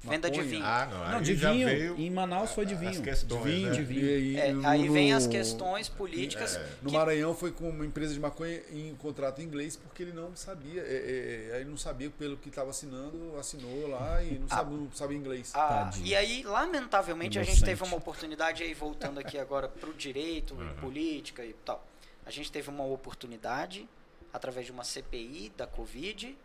[0.00, 0.50] Venda de maconha.
[0.52, 0.64] vinho.
[0.64, 1.10] Ah, não.
[1.14, 1.66] Não, de vinho.
[1.66, 3.02] veio Em Manaus foi de as vinho.
[3.02, 3.74] questões, de vinho, né?
[3.74, 4.06] de vinho.
[4.06, 6.54] E aí, É, no- aí vem as no- questões políticas.
[6.54, 6.66] É.
[6.80, 10.12] No que- Maranhão foi com uma empresa de maconha em contrato em inglês porque ele
[10.12, 14.38] não sabia, é, é, é, ele não sabia pelo que estava assinando, assinou lá e
[14.38, 14.54] não, Ah.
[14.54, 15.50] sabe, não sabia inglês.
[15.52, 17.66] Ah, e aí, lamentavelmente, a gente Inocente.
[17.68, 20.74] teve uma oportunidade aí, voltando aqui agora para o direito, Uhum.
[20.80, 21.84] política e tal.
[22.24, 23.88] A gente teve uma oportunidade,
[24.32, 26.36] através de uma CPI da Covid,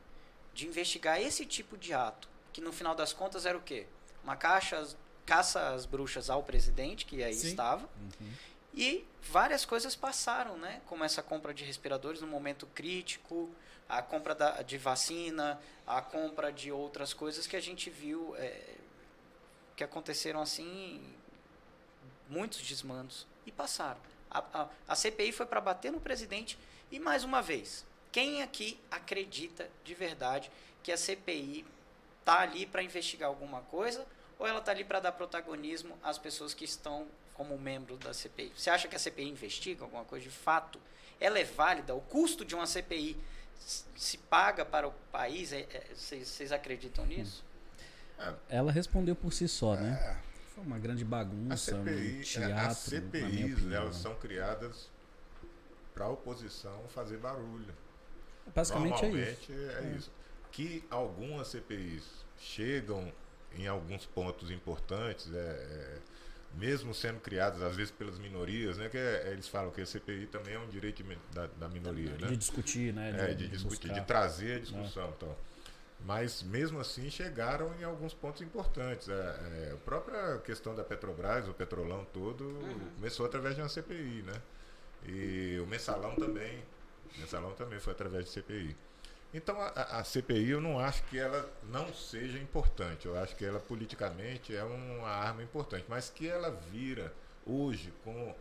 [0.54, 2.28] de investigar esse tipo de ato.
[2.52, 3.88] Que no final das contas era o quê?
[4.24, 4.88] Uma caixa
[5.26, 7.48] caça às bruxas ao presidente, que aí Sim.
[7.48, 7.90] estava.
[8.22, 8.34] Uhum.
[8.74, 10.82] E várias coisas passaram, né?
[10.88, 13.50] Como essa compra de respiradores no momento crítico,
[13.88, 18.76] a compra da, de vacina, a compra de outras coisas que a gente viu é,
[19.76, 21.04] que aconteceram assim,
[22.28, 24.00] muitos desmandos e passaram.
[24.30, 26.58] A, a, a CPI foi para bater no presidente
[26.94, 30.52] e mais uma vez, quem aqui acredita de verdade
[30.84, 31.66] que a CPI
[32.24, 34.06] tá ali para investigar alguma coisa
[34.38, 38.54] ou ela tá ali para dar protagonismo às pessoas que estão como membros da CPI?
[38.56, 40.80] Você acha que a CPI investiga alguma coisa de fato?
[41.20, 41.96] Ela é válida?
[41.96, 43.18] O custo de uma CPI
[43.96, 45.52] se paga para o país?
[45.52, 47.44] É- é- Vocês acreditam nisso?
[48.48, 49.98] Ela respondeu por si só, né?
[50.00, 53.82] É, Foi uma grande A bagunça, um CPI, teatro, as na CPIs, minha opinião.
[53.82, 54.93] elas são criadas
[55.94, 57.74] para a oposição fazer barulho.
[58.54, 59.52] Basicamente é isso.
[59.52, 60.12] Normalmente é, isso.
[60.52, 62.04] Que algumas CPIs
[62.38, 63.12] chegam
[63.56, 65.98] em alguns pontos importantes, é, é,
[66.56, 68.90] mesmo sendo criadas às vezes pelas minorias, né?
[68.90, 72.12] Que é- eles falam que a CPI também é um direito de da, da minoria,
[72.12, 72.28] né?
[72.28, 73.32] De discutir, né?
[73.32, 74.00] É, de discutir, buscar.
[74.00, 75.14] de trazer a discussão.
[75.16, 75.36] Então.
[76.06, 79.08] Mas mesmo assim chegaram em alguns pontos importantes.
[79.08, 82.60] É, é, a própria questão da Petrobras, o petrolão todo,
[82.96, 84.34] começou através de uma CPI, né?
[85.06, 86.64] E o mensalão também.
[87.16, 88.76] O mensalão também foi através de CPI.
[89.34, 89.68] Então a,
[90.00, 93.08] a- CPI eu não acho que ela não seja importante.
[93.08, 97.14] Eu acho que ela politicamente é uma arma importante, mas que ela vira
[97.46, 98.34] hoje com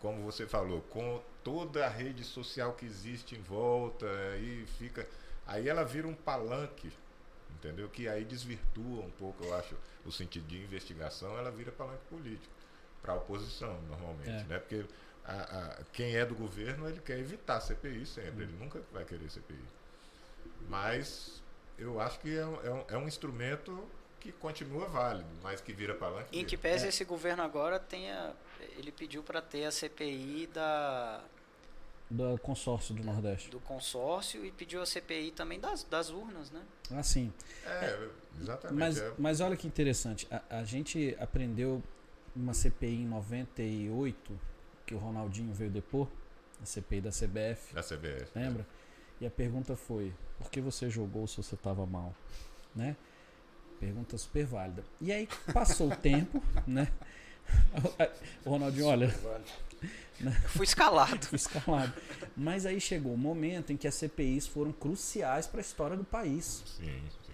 [0.00, 5.06] como você falou, com toda a rede social que existe em volta, aí fica,
[5.46, 6.90] aí ela vira um palanque,
[7.50, 7.86] entendeu?
[7.86, 12.50] Que aí desvirtua um pouco, eu acho, o sentido de investigação, ela vira palanque político
[13.02, 14.44] para a oposição normalmente, É.
[14.44, 14.58] né?
[14.58, 14.86] Porque
[15.32, 15.42] a-
[15.80, 19.58] a- quem é do governo ele quer evitar CPI sempre, ele nunca vai querer CPI.
[20.68, 21.42] Mas
[21.78, 23.86] eu acho que é um, é um- é um instrumento
[24.20, 26.38] que continua válido, mas que vira palanque.
[26.38, 26.88] Em que pese É.
[26.88, 28.32] esse governo agora tenha.
[28.76, 31.22] Ele pediu para ter a CPI da,
[32.10, 33.48] Do consórcio do Nordeste.
[33.50, 36.60] do consórcio e pediu a CPI também das, das urnas, né?
[36.90, 37.32] Assim,
[37.64, 38.08] É,
[38.40, 38.78] exatamente.
[38.78, 39.12] mas, é.
[39.18, 40.28] mas olha que interessante.
[40.30, 41.82] A, a gente aprendeu
[42.36, 44.38] uma CPI em 98,
[44.90, 46.08] que o Ronaldinho veio depor,
[46.60, 48.26] a CPI da CBF, Da CBF.
[48.34, 48.66] lembra?
[49.20, 52.12] E a pergunta foi: por que você jogou se você estava mal?
[52.74, 52.96] Né?
[53.78, 54.82] Pergunta super válida.
[55.00, 56.88] E aí passou o tempo, né?
[58.44, 59.12] O Ronaldinho, olha,
[60.20, 61.24] Eu fui escalado.
[61.26, 61.92] fui escalado.
[62.36, 66.04] Mas aí chegou o momento em que as CPIs foram cruciais para a história do
[66.04, 66.62] país.
[66.66, 67.32] Sim, sim.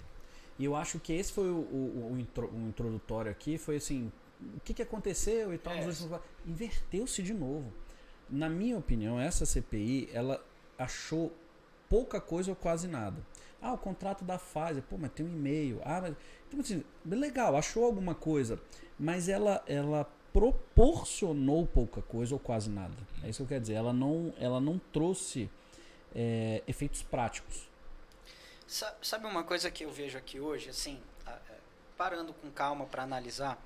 [0.59, 4.11] E eu acho que esse foi o, o, o intro- o introdutório aqui, foi assim,
[4.41, 5.73] o que, que aconteceu e tal.
[5.75, 5.85] É.
[5.87, 7.73] últimos- Inverteu-se de novo.
[8.29, 10.43] Na minha opinião, essa CPI, ela
[10.79, 11.33] achou
[11.89, 13.17] pouca coisa ou quase nada.
[13.63, 15.81] Ah, o contrato da Pfizer, pô, mas tem um e-mail.
[15.85, 16.17] Ah, mas...
[16.49, 18.61] Então, assim, legal, achou alguma coisa,
[18.99, 22.95] mas ela, ela proporcionou pouca coisa ou quase nada.
[23.23, 23.75] É isso que eu quero dizer.
[23.75, 25.51] Ela não, ela não trouxe
[26.15, 27.69] é, efeitos práticos.
[28.67, 31.01] Sa- Sabe uma coisa que eu vejo aqui hoje, assim,
[31.97, 33.59] parando com calma para analisar,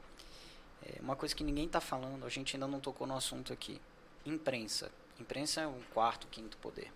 [0.85, 3.81] é uma coisa que ninguém está falando, a gente ainda não tocou no assunto aqui.
[4.25, 4.91] Imprensa.
[5.19, 6.91] Imprensa é um quarto, quinto poder.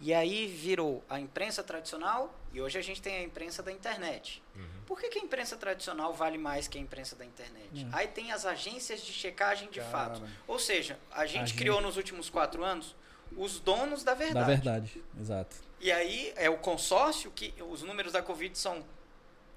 [0.00, 4.42] E aí virou a imprensa tradicional e hoje a gente tem a imprensa da internet.
[4.84, 7.68] Por que, que a imprensa tradicional vale mais que a imprensa da internet?
[7.72, 7.88] Hum.
[7.92, 9.90] Aí tem as agências de checagem de Cara.
[9.90, 10.22] fato.
[10.48, 12.96] Ou seja, a gente gente- criou nos últimos quatro anos
[13.36, 14.40] os donos da verdade.
[14.40, 15.56] Da verdade, exato.
[15.80, 18.84] E aí é o consórcio que os números da Covid são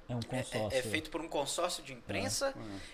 [0.08, 0.76] É um é- consórcio.
[0.76, 2.54] é, é feito por um consórcio de imprensa.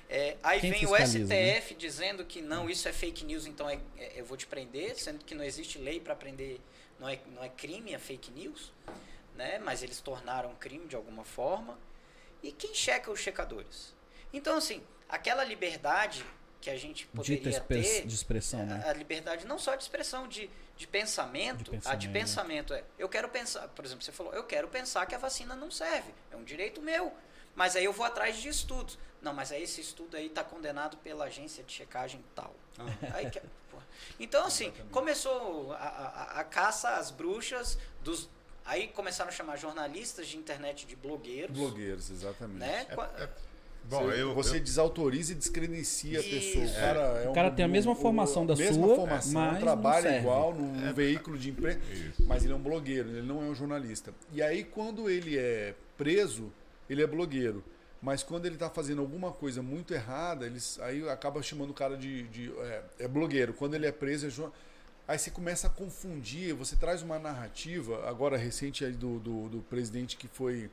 [0.10, 1.60] É, aí Quem vem o fiscaliza, né?
[1.60, 4.97] STF dizendo que não, isso é fake news, então é- é- eu vou te prender,
[4.97, 6.60] sendo que não existe lei para prender,
[7.00, 8.71] não é, não é crime, é fake news,
[9.36, 9.60] né?
[9.60, 11.78] Mas eles tornaram crime de alguma forma.
[12.41, 13.93] E quem checa os checadores?
[14.34, 16.26] Então assim, aquela liberdade
[16.62, 18.84] que a gente Dita poderia expre- ter, de expressão, né?
[18.86, 20.50] a liberdade não só de expressão, de,
[20.82, 21.72] de pensamento.
[21.72, 22.70] De A de pensamento.
[22.70, 25.56] pensamento é, eu quero pensar, por exemplo, você falou, eu quero pensar que a vacina
[25.56, 26.12] não serve.
[26.32, 27.13] É um direito meu.
[27.56, 28.98] Mas aí eu vou atrás de estudos.
[29.22, 32.56] Não, mas aí esse estudo aí está condenado pela agência de checagem tal.
[33.13, 33.86] Aí que- porra.
[34.20, 38.28] então, assim, começou a, a- a caça às bruxas dos.
[38.65, 41.56] Aí começaram a chamar jornalistas de internet de blogueiros.
[41.56, 42.60] Blogueiros, exatamente.
[42.60, 42.86] Né?
[43.89, 46.65] Bom, você, eu, você eu- desautoriza e descredencia a pessoa.
[46.65, 49.34] O cara, é O cara um- tem a mesma o- formação da mesma sua, formação,
[49.34, 50.20] mas não trabalha serve.
[50.20, 51.80] igual num, num veículo de imprensa,
[52.20, 54.13] mas ele é um blogueiro, ele não é um jornalista.
[54.32, 56.52] E aí, quando ele é preso,
[56.89, 57.63] ele é blogueiro.
[58.02, 61.96] Mas quando ele está fazendo alguma coisa muito errada, eles aí acaba chamando o cara
[61.96, 63.54] de, de- é, é blogueiro.
[63.54, 64.72] Quando ele é preso, é jornalista.
[65.08, 69.58] Aí você começa a confundir, você traz uma narrativa, agora recente aí do, do, do
[69.63, 70.70] presidente que foi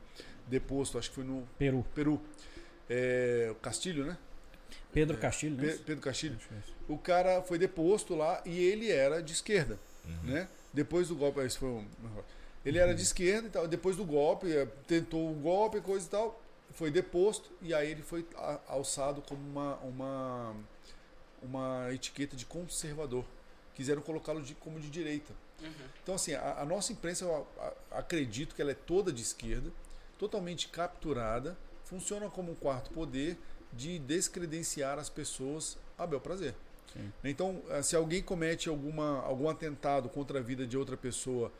[0.47, 1.85] deposto, acho que foi no Peru.
[1.93, 2.19] Peru.
[2.89, 4.17] É, o Castilho, né?
[4.91, 5.71] Pedro Castilho, né?
[5.73, 6.37] Pe- Pedro Castilho.
[6.51, 6.91] É.
[6.91, 10.31] O cara foi deposto lá e ele era de esquerda, Uhum.
[10.31, 10.47] né?
[10.73, 11.87] Depois do golpe, isso foi um...
[12.65, 16.09] Ele era de esquerda e tal, depois do golpe, eh, tentou o golpe, coisa e
[16.09, 18.25] tal, foi deposto e aí ele foi
[18.67, 20.55] alçado como uma, uma,
[21.41, 23.23] uma etiqueta de conservador.
[23.73, 25.31] Quiseram colocá-lo de- como de direita.
[25.61, 25.71] Uhum.
[26.03, 29.21] Então, assim, a, a nossa imprensa, eu a- a- acredito que ela é toda de
[29.21, 29.71] esquerda,
[30.17, 31.57] totalmente capturada,
[31.89, 33.35] funciona como um quarto poder
[33.73, 36.55] de descredenciar as pessoas a bel prazer.
[36.93, 37.11] Sim.
[37.23, 41.51] Então, eh, se alguém comete alguma, algum atentado contra a vida de outra pessoa,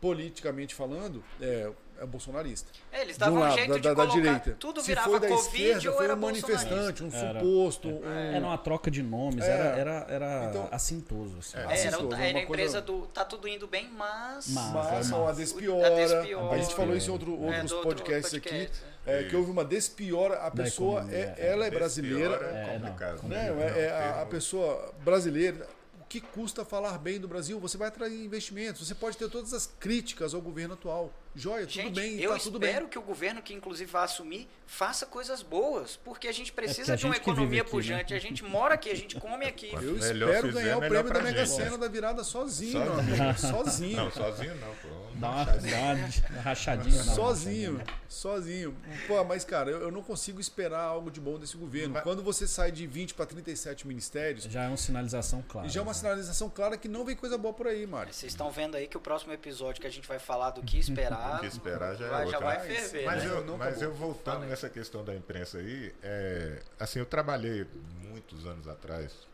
[0.00, 2.70] politicamente falando, é, é bolsonarista.
[2.90, 4.56] É, eles De um davam um lado, jeito da, de da- da direita.
[4.58, 7.40] tudo se virava foi da Covid esquerda, ou foi era um manifestante, um Era.
[7.40, 7.88] suposto.
[7.88, 7.92] É.
[7.92, 9.50] Um, Era uma troca de nomes, É.
[9.50, 11.36] era, era, era Então- assintoso.
[11.38, 11.56] Assim.
[11.56, 11.60] É.
[11.60, 14.48] É, Assim, era, é era a empresa coisa- do tá tudo indo bem, mas...
[14.48, 15.40] Mas- Mas foi uma massa.
[15.40, 15.86] despiora.
[15.86, 16.54] A despiora.
[16.54, 18.48] A gente falou isso em outro, É, outros outro podcasts aqui.
[18.48, 20.36] podcast, É, que houve uma despiora.
[20.38, 22.36] A pessoa, é, ela é brasileira.
[22.36, 23.22] É, É complicado.
[23.28, 23.50] né?
[23.50, 25.66] Não, É, é, a, a pessoa brasileira.
[26.00, 27.58] O que custa falar bem do Brasil?
[27.58, 28.86] Você vai atrair investimentos.
[28.86, 31.10] Você pode ter todas as críticas ao governo atual.
[31.34, 32.68] Joia, tudo Gente, bem, eu tá tudo bem.
[32.70, 36.80] espero que o governo, que inclusive vai assumir, faça coisas boas, porque a gente precisa
[36.80, 38.12] porque a de uma economia aqui, pujante.
[38.12, 38.18] né?
[38.18, 39.70] A gente mora aqui, a gente come aqui.
[39.72, 41.46] Eu Melhor espero ganhar o prêmio da Mega.
[41.46, 43.22] Sena da virada sozinho, meu Sozinho.
[43.22, 43.38] amigo.
[43.38, 43.96] Sozinho.
[43.96, 45.02] Não, sozinho não, pô.
[45.14, 47.02] Dá uma, dá rachadinha.
[47.02, 48.76] Sozinho, sozinho.
[49.06, 51.94] Pô, mas cara, eu, eu não consigo esperar algo de bom desse governo.
[51.94, 55.68] Mas- Quando você sai de 20 para 37 ministérios, Já é uma sinalização clara.
[55.68, 55.98] já é uma né?
[55.98, 58.12] sinalização clara que não vem coisa boa por aí, Mário.
[58.12, 60.78] Vocês estão vendo aí que o próximo episódio que a gente vai falar do que
[60.78, 62.40] esperar, O que esperar já é vai, já outra.
[62.40, 63.06] vai Mas- ferver.
[63.06, 63.30] Mas, né?
[63.30, 64.50] eu, Não mas eu voltando Fala aí.
[64.50, 67.66] nessa questão da imprensa aí, é, assim, eu trabalhei
[68.02, 69.26] muitos anos atrás,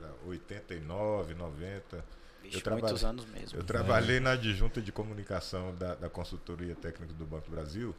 [0.00, 2.04] já 89, 90.
[2.42, 3.58] Vixe, eu trabalho- muitos anos mesmo.
[3.58, 7.94] Eu trabalhei na adjunta de comunicação da, da consultoria técnica do Banco do Brasil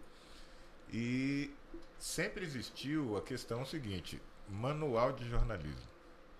[0.91, 1.49] e
[1.99, 5.93] sempre existiu a questão seguinte: manual de jornalismo.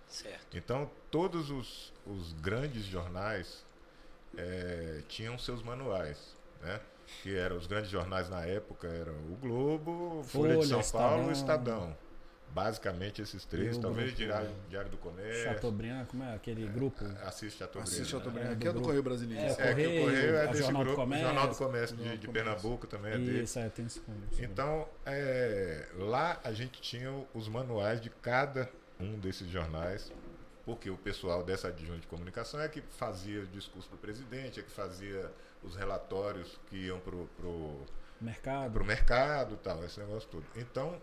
[0.07, 0.55] Certo.
[0.55, 3.65] Então, todos os, os grandes jornais
[4.37, 6.79] eh, tinham seus manuais, né?
[7.21, 11.29] Que eram os grandes jornais na época eram o Globo, Folha, de Folha, São Paulo
[11.29, 11.89] e Estadão.
[11.89, 12.03] Estadão.
[12.53, 14.55] Basicamente esses três, talvez grupo, Diário, né?
[14.69, 15.43] Diário do Comércio.
[15.43, 17.03] Chateaubriand, como é aquele grupo?
[17.23, 17.83] Assiste Chateaubriand.
[17.83, 18.05] Assiste né?
[18.05, 18.85] Chateaubriand, É, do que é do grupo.
[18.85, 19.43] Correio Brasileiro.
[19.43, 21.55] É, É, que o Correio, Correio é o desse Jornal do grupo, Comércio, Jornal do
[21.55, 22.31] Comércio de, do de Comércio.
[22.31, 23.41] Pernambuco também é dele.
[23.41, 24.01] Isso, é, tem esse
[24.37, 30.11] Então, é, lá a gente tinha os manuais de cada um desses jornais,
[30.63, 34.63] porque o pessoal dessa adjunta de comunicação é que fazia o discurso do presidente, é
[34.63, 35.31] que fazia
[35.63, 37.81] os relatórios que iam pro, pro,
[38.21, 38.73] mercado.
[38.73, 40.45] pro mercado tal, esse negócio todo.
[40.55, 41.01] Então,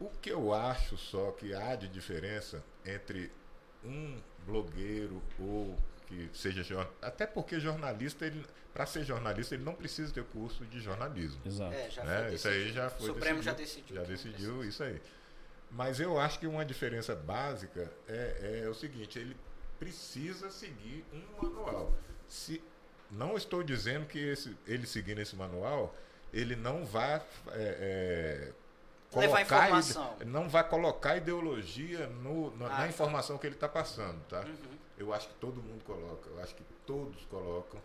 [0.00, 3.30] o que eu acho só que há de diferença entre
[3.84, 8.30] um blogueiro ou que seja jor- até porque jornalista
[8.74, 11.72] para ser jornalista ele não precisa ter curso de jornalismo Exato.
[11.74, 12.34] É, já né?
[12.34, 13.94] Isso aí já O foi Supremo já decidido.
[13.94, 13.96] decidiu.
[13.96, 15.00] já que não decidiu isso aí
[15.70, 19.36] mas eu acho que uma diferença básica é, é o seguinte ele
[19.78, 21.92] precisa seguir um manual
[22.28, 22.62] se
[23.12, 25.94] não estou dizendo que esse, ele seguindo esse manual
[26.32, 27.22] ele não vai é,
[27.52, 28.52] é,
[29.10, 32.88] colocar ide- não vai colocar ideologia no, na, Ah, na tá.
[32.88, 34.54] informação que ele está passando tá Uhum.
[34.98, 37.80] eu acho que todo mundo coloca eu acho que todos colocam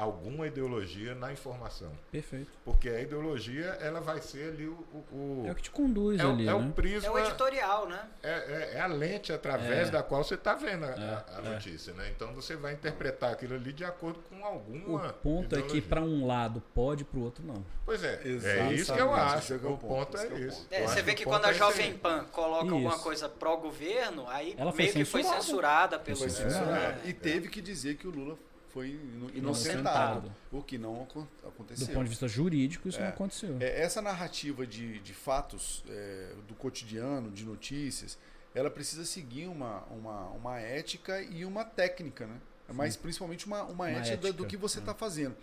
[0.00, 2.50] alguma ideologia na informação Perfeito.
[2.64, 4.72] porque a ideologia ela vai ser ali o,
[5.12, 6.72] o, o- É o que te conduz é o- ali, é o né?
[6.74, 8.00] prisma É o editorial, né?
[8.22, 9.90] é, é- é a lente através É.
[9.90, 11.50] da qual você está vendo a, É, a- a é.
[11.54, 12.08] notícia, né?
[12.14, 15.08] Então você vai interpretar aquilo ali de acordo com alguma.
[15.08, 15.82] O ponto é que ideologia.
[15.88, 17.64] para um lado pode, para o outro não.
[17.84, 19.54] Pois é, é Exatamente, isso que eu acho.
[19.54, 20.66] é que é o o ponto, é é o ponto.
[20.70, 21.98] É, Eu você vê que o quando a é Jovem.
[21.98, 23.02] Pan coloca alguma Isso.
[23.02, 25.42] coisa pró-governo, aí Ela foi meio que foi censurada.
[25.42, 26.16] censurada pelo.
[26.18, 27.00] Foi Foi censurado.
[27.08, 28.38] E teve que dizer que o Lula
[28.72, 30.32] foi ino- Inocentado.
[30.52, 31.86] o que não acon- Do aconteceu.
[31.88, 33.02] ponto de vista jurídico, isso É.
[33.02, 33.56] não aconteceu.
[33.60, 38.18] É, essa narrativa de, de fatos é, do cotidiano, de notícias,
[38.54, 42.36] ela precisa seguir uma, uma, uma ética e uma técnica, né?
[42.70, 44.80] Mas principalmente uma, uma, ética, do- do ética, que você é.
[44.80, 45.34] está fazendo.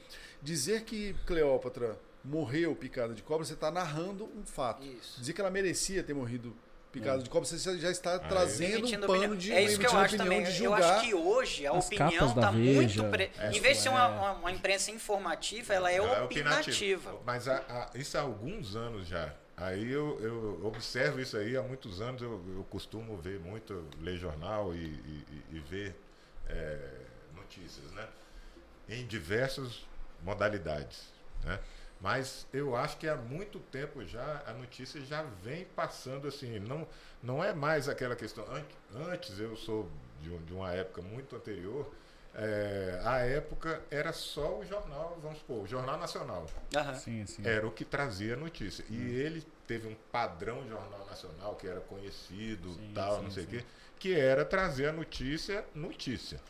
[0.44, 4.84] Dizer que Cleópatra morreu picada de cobra, você está narrando um fato.
[4.84, 5.20] Isso.
[5.20, 6.56] Dizer que ela merecia ter morrido
[7.00, 7.24] picada É.
[7.24, 9.36] de cobra, você já está trazendo um pano opinião.
[9.36, 10.44] de é isso que eu acho opinião também.
[10.44, 10.96] de Eu julgar.
[10.96, 13.04] acho que hoje a As opinião está muito.
[13.06, 13.32] Pre...
[13.38, 14.08] É, em vez de ser uma, é.
[14.08, 17.16] uma, uma imprensa informativa, ela é Ela opinativa.
[17.26, 19.34] Mas há- há- isso há alguns anos já.
[19.58, 22.22] Aí eu, eu observo isso aí há muitos anos.
[22.22, 25.96] Eu, eu costumo ver muito, ler jornal e, e- e- e ver
[26.50, 26.78] é,
[27.36, 28.06] notícias, né?
[28.90, 29.86] Em diversas
[30.22, 31.06] modalidades,
[31.44, 31.60] né?
[32.02, 36.60] Mas eu acho que há muito tempo já a notícia já vem passando assim.
[36.60, 36.88] Não,
[37.24, 38.46] não é mais aquela questão.
[38.94, 39.90] Antes, eu sou
[40.22, 41.92] de, um- de uma época muito anterior.
[42.38, 46.46] é, à época era só o jornal, vamos supor, o Jornal Nacional.
[46.76, 46.94] Aham.
[46.96, 47.48] Sim, sim.
[47.48, 48.84] Era o que trazia notícia.
[48.90, 53.44] E ele teve um padrão jornal nacional que era conhecido, Sim, tal, sim, não sei
[53.46, 53.64] o quê,
[53.98, 56.42] que era trazer a notícia, notícia.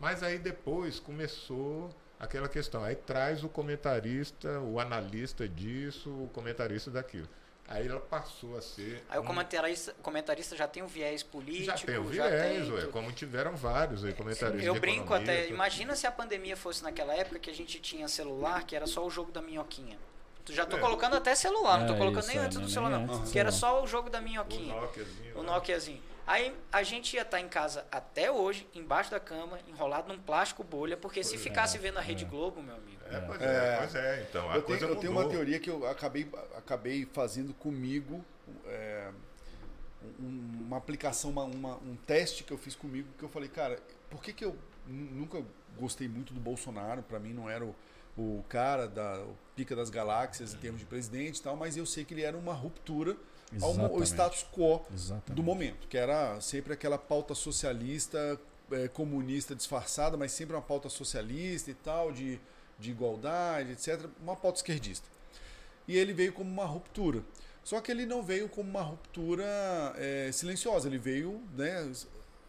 [0.00, 2.82] Mas aí depois começou aquela questão.
[2.84, 7.28] Aí traz o comentarista, o analista disso, o comentarista daquilo.
[7.68, 9.02] Aí ela passou a ser.
[9.08, 12.30] Aí o um- comentarista, o comentarista já tem um viés político, já tem o viés,
[12.30, 12.92] tem ué, tudo.
[12.92, 14.64] como tiveram vários aí comentaristas.
[14.66, 15.54] Eu de brinco economia, até, tudo.
[15.54, 19.06] imagina se a pandemia fosse naquela época que a gente tinha celular, que era só
[19.06, 19.96] o jogo da minhoquinha.
[20.44, 20.80] Tu já tô É.
[20.80, 23.22] colocando até celular, não tô É, colocando isso, nem é, antes do nem celular, não.
[23.22, 24.74] Que era só o jogo da O minhoquinha.
[24.74, 25.34] Nokiazinho.
[25.36, 25.54] O lá.
[25.54, 26.02] Nokiazinho.
[26.26, 30.62] Aí a gente ia estar em casa até hoje, embaixo da cama, enrolado num plástico
[30.62, 32.04] bolha, porque se Pois é, ficasse vendo a é.
[32.04, 33.00] Rede Globo, meu amigo.
[33.10, 33.44] É, pois É.
[33.74, 34.26] é, pois é.
[34.28, 38.24] Então, a Eu coisa tenho, eu tenho uma teoria que eu acabei, acabei fazendo comigo,
[38.66, 39.10] é,
[40.20, 43.78] um- uma aplicação, uma, uma- um teste que eu fiz comigo, que eu falei, cara,
[44.10, 44.56] por que, que eu
[44.86, 45.42] nu- nunca
[45.78, 47.02] gostei muito do Bolsonaro?
[47.02, 47.74] Para mim não era o,
[48.16, 51.84] o cara da o pica das galáxias em termos de presidente e tal, mas eu
[51.86, 53.16] sei que ele era uma ruptura
[53.60, 54.06] ao, mo- ao Exatamente.
[54.06, 55.32] status quo Exatamente.
[55.32, 58.40] do momento, que era sempre aquela pauta socialista,
[58.70, 62.40] eh, comunista disfarçada, mas sempre uma pauta socialista e tal, de,
[62.78, 64.06] de igualdade, etc.
[64.22, 65.06] Uma pauta esquerdista.
[65.86, 67.22] E ele veio como uma ruptura.
[67.64, 69.44] Só que ele não veio como uma ruptura
[69.96, 71.92] eh, silenciosa, ele veio né,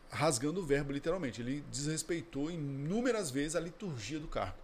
[0.10, 1.42] rasgando o verbo literalmente.
[1.42, 4.58] Ele desrespeitou inúmeras vezes a liturgia do cargo.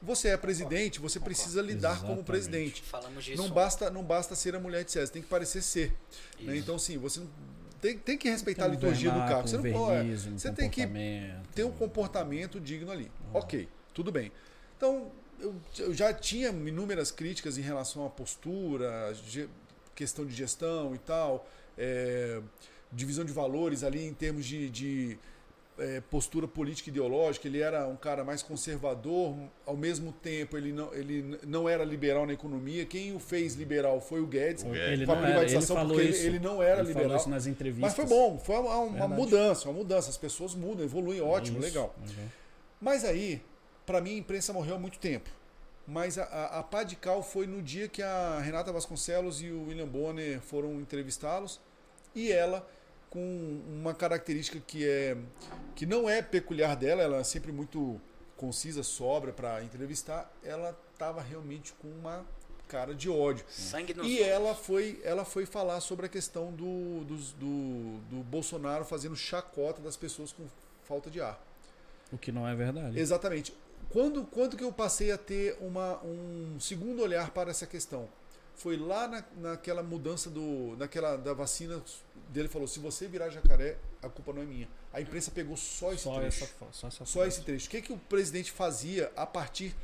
[0.00, 2.24] Você é presidente, você precisa lidar como Exatamente.
[2.26, 2.82] presidente.
[2.82, 3.42] Falamos disso.
[3.42, 5.92] Não basta, não basta ser a mulher de César, tem que parecer ser.
[6.40, 6.56] né?
[6.56, 7.28] Então, sim, você não-
[7.80, 9.48] tem, tem que respeitar a Tem um liturgia do cargo.
[9.48, 10.08] Você um não pode.
[10.28, 11.48] um Você tem que comportamento.
[11.54, 13.10] ter um comportamento digno ali.
[13.34, 14.30] Ok, tudo bem.
[14.76, 19.12] Então, eu, eu já tinha inúmeras críticas em relação à postura,
[19.96, 22.40] questão de gestão e tal, é,
[22.92, 25.18] divisão de valores ali em termos de, de,
[25.78, 27.46] é, postura política e ideológica.
[27.48, 32.26] Ele era um cara mais conservador, ao mesmo tempo ele não, ele não era liberal
[32.26, 32.84] na economia.
[32.84, 34.64] Quem o fez liberal foi o Guedes.
[34.64, 36.26] O Ele com a não era, ele privatização, porque ele- isso.
[36.26, 37.02] ele não era ele liberal.
[37.04, 37.80] falou isso nas entrevistas.
[37.82, 40.10] Mas foi bom, foi uma, uma mudança, uma mudança.
[40.10, 41.94] As pessoas mudam, evoluem, ótimo, Isso, legal.
[42.00, 42.28] uhum.
[42.80, 43.42] Mas aí,
[43.86, 45.30] pra mim, a imprensa morreu há muito tempo.
[45.86, 49.48] Mas a, a, a pá de cal foi no dia que a Renata Vasconcelos e
[49.50, 51.58] o William Bonner foram entrevistá-los
[52.14, 52.68] e ela
[53.10, 55.16] com uma característica que é
[55.74, 58.00] que não é peculiar dela, ela é sempre muito
[58.36, 62.24] concisa, sobra para entrevistar, ela estava realmente com uma
[62.68, 63.44] cara de ódio.
[63.48, 64.26] Sangue nos E olhos.
[64.28, 69.80] ela foi, ela foi falar sobre a questão do, dos- do, do Bolsonaro fazendo chacota
[69.80, 70.44] das pessoas com
[70.84, 71.40] falta de ar.
[72.12, 72.98] O que não é verdade.
[72.98, 73.54] Exatamente.
[73.90, 78.08] Quando, quando que eu passei a ter uma, um segundo olhar para essa questão?
[78.58, 81.80] Foi lá na, naquela mudança do, naquela, da vacina
[82.30, 84.68] dele falou: se você virar jacaré, a culpa não é minha.
[84.92, 86.44] A imprensa pegou só esse Só trecho.
[86.44, 87.66] essa, só essa Só esse trecho.
[87.66, 89.74] O que, que o presidente fazia a partir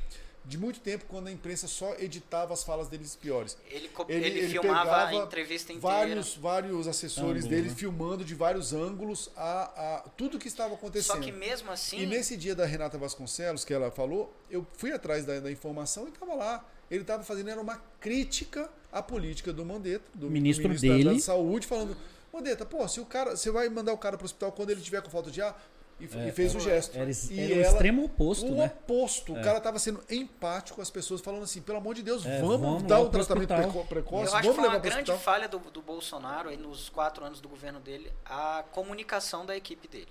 [0.47, 3.57] de muito tempo quando a imprensa só editava as falas deles piores?
[3.71, 5.97] Ele, Ele- ele, ele filmava a entrevista inteira.
[5.97, 7.75] Vários, vários assessores Ângulo, dele né?
[7.77, 11.17] filmando de vários ângulos a, a tudo que estava acontecendo.
[11.17, 14.91] Só que mesmo assim, E nesse dia da Renata Vasconcelos, que ela falou, eu fui
[14.93, 16.65] atrás da, da informação e estava lá.
[16.91, 21.15] Ele estava fazendo era uma crítica à política do Mandetta, do Ministro da- dele.
[21.15, 21.97] da, Saúde, falando:
[22.33, 23.37] Mandetta, pô, se o cara.
[23.37, 25.61] Você vai mandar o cara para o hospital quando ele tiver com falta de ar?
[26.01, 26.97] E, É, e fez o gesto.
[26.99, 28.65] Era, e era o ela- extremo oposto, o né?
[28.67, 29.33] oposto.
[29.33, 29.43] O É.
[29.45, 32.61] cara estava sendo empático com as pessoas, falando assim: pelo amor de Deus, É, vamos,
[32.61, 33.85] vamos dar um pro tratamento hospital.
[33.87, 35.19] precoce, eu acho que foi uma o grande hospital.
[35.19, 39.87] falha do, do Bolsonaro aí nos quatro anos do governo dele, a comunicação da equipe
[39.87, 40.09] dele.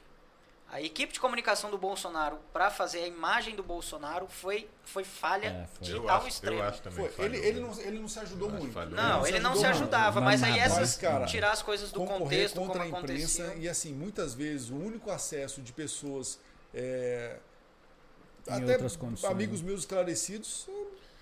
[0.74, 5.46] A equipe de comunicação do Bolsonaro para fazer a imagem do Bolsonaro foi, foi falha
[5.48, 5.86] É, foi.
[5.86, 6.58] de Eu tal acho, extremo.
[6.58, 7.10] eu acho também.
[7.10, 8.74] Foi, ele, ele, não, ele não se ajudou muito.
[8.74, 8.96] falhou.
[8.96, 12.04] Não, ele não se ajudava, Mas mas aí essas Mas, cara, tirar as coisas do
[12.04, 13.64] contexto como contra a imprensa acontecia.
[13.64, 16.40] e assim muitas vezes o único acesso de pessoas
[16.74, 17.38] é,
[18.48, 20.68] até outras condições, amigos meus esclarecidos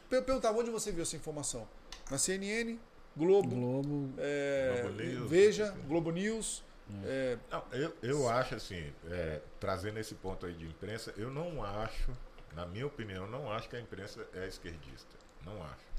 [0.10, 1.68] per- perguntavam onde você viu essa informação
[2.10, 2.80] na CNN
[3.18, 4.14] Globo, Globo.
[4.18, 5.82] é, Globo News, Veja não.
[5.84, 6.64] Globo News
[7.06, 11.64] é, Não, eu, eu acho assim, é, trazendo esse ponto aí de imprensa, eu não
[11.64, 12.12] acho,
[12.54, 15.16] na minha opinião, eu não acho que a imprensa é esquerdista.
[15.46, 15.92] Não acho.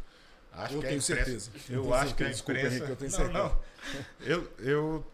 [0.52, 2.32] Acho eu que tenho imprensa, certeza Eu tenho acho que a certeza.
[2.32, 2.76] Desculpa, imprensa.
[2.76, 3.38] Henrique, eu tenho não, certeza.
[3.38, 3.60] não.
[4.20, 5.06] Eu, eu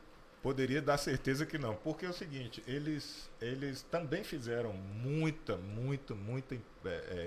[0.43, 1.75] poderia dar certeza que não.
[1.75, 6.59] Porque é o seguinte, eles, eles também fizeram muita, muita, muita é,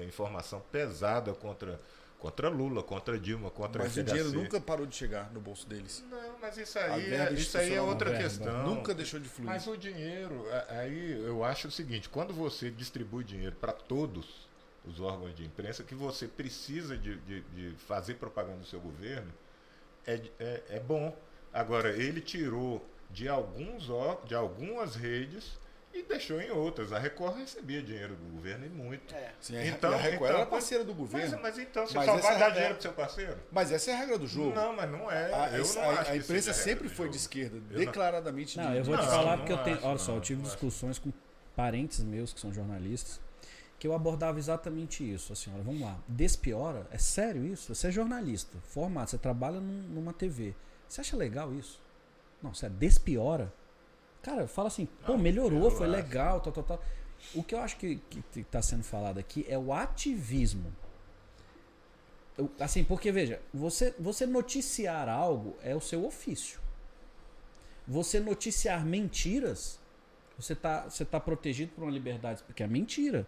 [0.02, 1.80] é, informação pesada contra,
[2.22, 6.06] contra Lula, contra Dilma, contra mas o dinheiro nunca parou de chegar no bolso deles
[6.10, 8.24] Não, mas isso aí, é, isso aí é outra verba.
[8.24, 8.64] questão.
[8.64, 12.70] nunca deixou de fluir Mas o dinheiro, a- aí eu acho o seguinte, quando você
[12.70, 14.48] distribui dinheiro para todos
[14.86, 19.32] os órgãos de imprensa, que você precisa de, de, de fazer propaganda do seu governo,
[20.06, 21.16] é, é, é bom.
[21.54, 25.60] Agora, ele tirou de alguns ó- de algumas redes
[25.94, 26.92] e deixou em outras.
[26.94, 29.14] A Record recebia dinheiro do governo e muito.
[29.14, 29.32] É.
[29.40, 31.32] Sim, a- Então- a Record então, era parceira do governo.
[31.34, 33.38] Mas, mas então você Mas só vai dar é- dinheiro pro seu parceiro?
[33.52, 34.56] Mas essa é a regra do jogo.
[34.56, 35.26] Não, mas não é.
[35.34, 37.10] a, eu não a- acho a que imprensa a sempre foi jogo.
[37.12, 39.64] de esquerda, Eu não- declaradamente Não, de eu vou te Não, falar não porque eu
[39.64, 39.78] tenho.
[39.78, 40.56] acho, Olha só, não, eu tive não acho.
[40.58, 41.12] discussões com
[41.56, 43.20] parentes meus que são jornalistas
[43.78, 45.34] que eu abordava exatamente isso.
[45.34, 45.98] Assim, olha, vamos lá.
[46.08, 46.86] Despiora?
[46.92, 47.74] É sério isso?
[47.74, 50.54] Você é jornalista, formado, você trabalha num- numa TV.
[50.88, 51.82] Você acha legal isso?
[52.44, 53.52] Não, sério, despiora?
[54.22, 56.84] Cara, fala assim, pô, Não, melhorou, foi legal, tal, tal, tal.
[57.34, 57.98] O que eu acho que,
[58.32, 60.74] que está sendo falado aqui é o ativismo.
[62.38, 66.60] Eu- assim, porque veja, você, você noticiar algo é o seu ofício.
[67.88, 69.80] Você noticiar mentiras,
[70.38, 73.28] você está você tá protegido por uma liberdade, porque é mentira.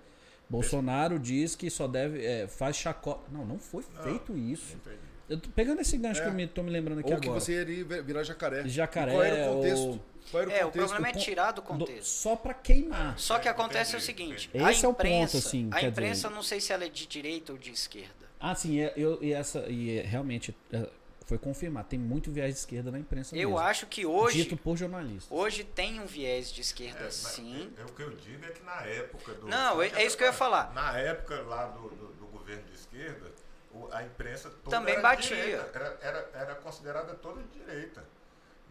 [0.49, 2.23] Bolsonaro diz que só deve.
[2.23, 3.21] é, faz chacota.
[3.31, 4.75] Não, não foi Não, feito isso.
[4.75, 4.97] Entendi.
[5.29, 6.23] Eu tô pegando esse gancho É.
[6.23, 7.39] que eu me, tô me lembrando aqui Ou que agora.
[7.39, 8.67] você iria virar jacaré.
[8.67, 9.87] Jacaré, E qual era o contexto?
[9.87, 10.87] ou- Qual era o É, o contexto?
[10.89, 12.05] problema é tirar do Do- contexto.
[12.07, 13.17] só pra queimar.
[13.19, 14.63] Só que É, acontece o entendi, seguinte, entendi.
[14.65, 16.89] a Esse é o ponto, imprensa, assim, a imprensa dizer- não sei se ela é
[16.89, 18.13] de direita ou de esquerda.
[18.39, 20.87] Ah, sim, é- eu, e essa e é, realmente é,
[21.25, 21.87] foi confirmado.
[21.89, 23.59] Tem muito viés de esquerda na imprensa Eu mesmo.
[23.59, 25.27] acho que hoje, Dito por jornalistas.
[25.29, 27.69] hoje tem um viés de esquerda É, sim.
[27.77, 29.47] é- é o que eu digo é que na época do.
[29.47, 30.73] Não, é- é isso que eu ia falar.
[30.73, 33.42] Na época lá do, do, do governo de esquerda, o-
[33.91, 35.35] a imprensa toda Também era batia.
[35.35, 38.03] de direita, Era, era, era considerada toda de direita.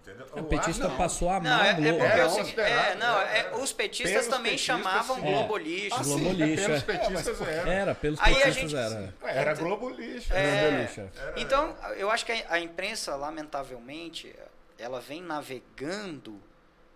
[0.02, 0.26] Entendeu?
[0.32, 1.98] O Eu petista passou a Não, mão é, é Globo.
[1.98, 3.54] porque É, é o considerado, é, não, é, é, é.
[3.54, 5.22] os petistas Pelos também petistas, chamavam sim.
[5.22, 5.62] Globo É.
[5.62, 5.96] lixo.
[5.96, 6.64] Ah, Globo sim, lixo.
[6.66, 6.84] Pelos é.
[6.86, 7.72] petistas era.
[7.72, 9.14] Era, pelos Aí a petistas gente- era.
[9.22, 10.32] Era Globo Lixo.
[10.32, 11.40] É, Globo é.
[11.40, 14.34] Então, eu acho que a, a imprensa, lamentavelmente,
[14.76, 16.40] ela vem navegando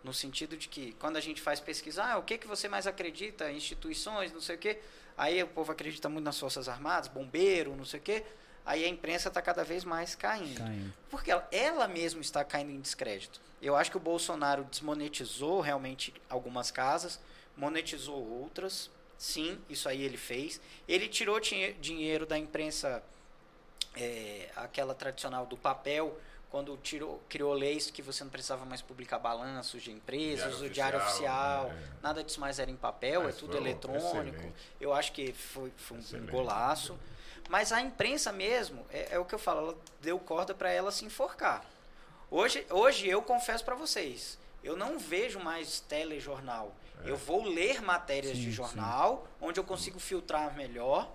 [0.03, 2.87] no sentido de que quando a gente faz pesquisa, ah, o que, que você mais
[2.89, 3.51] acredita?
[3.53, 4.81] Instituições, não sei o quê.
[5.17, 8.25] Aí o povo acredita muito nas Forças Armadas, bombeiro, não sei o quê.
[8.65, 10.59] Aí a imprensa está cada vez mais caindo.
[10.59, 10.93] Caindo.
[11.09, 13.41] Porque ela, ela mesma está caindo em descrédito.
[13.63, 17.19] Eu acho que o Bolsonaro desmonetizou realmente algumas casas,
[17.57, 18.91] monetizou outras.
[19.17, 20.61] Sim, isso aí ele fez.
[20.87, 23.03] Ele tirou dinhe- dinheiro da imprensa,
[23.97, 26.19] é, aquela tradicional do papel,
[26.51, 30.71] quando tirou, criou leis que você não precisava mais publicar balanços de empresas, Diário o
[30.71, 31.97] diário oficial, oficial, né?
[32.03, 34.07] nada disso mais era em papel, Mas é tudo eletrônico.
[34.07, 34.53] excelente.
[34.81, 36.31] Eu acho que foi, foi um Excelente.
[36.31, 36.99] golaço.
[37.49, 40.91] Mas a imprensa mesmo, é, é o que eu falo, ela deu corda para ela
[40.91, 41.65] se enforcar.
[42.31, 46.75] Hoje, hoje eu confesso para vocês, eu não vejo mais telejornal.
[47.05, 47.11] É.
[47.11, 48.53] Eu vou ler matérias Sim, de sim.
[48.53, 51.09] jornal, onde eu consigo filtrar melhor.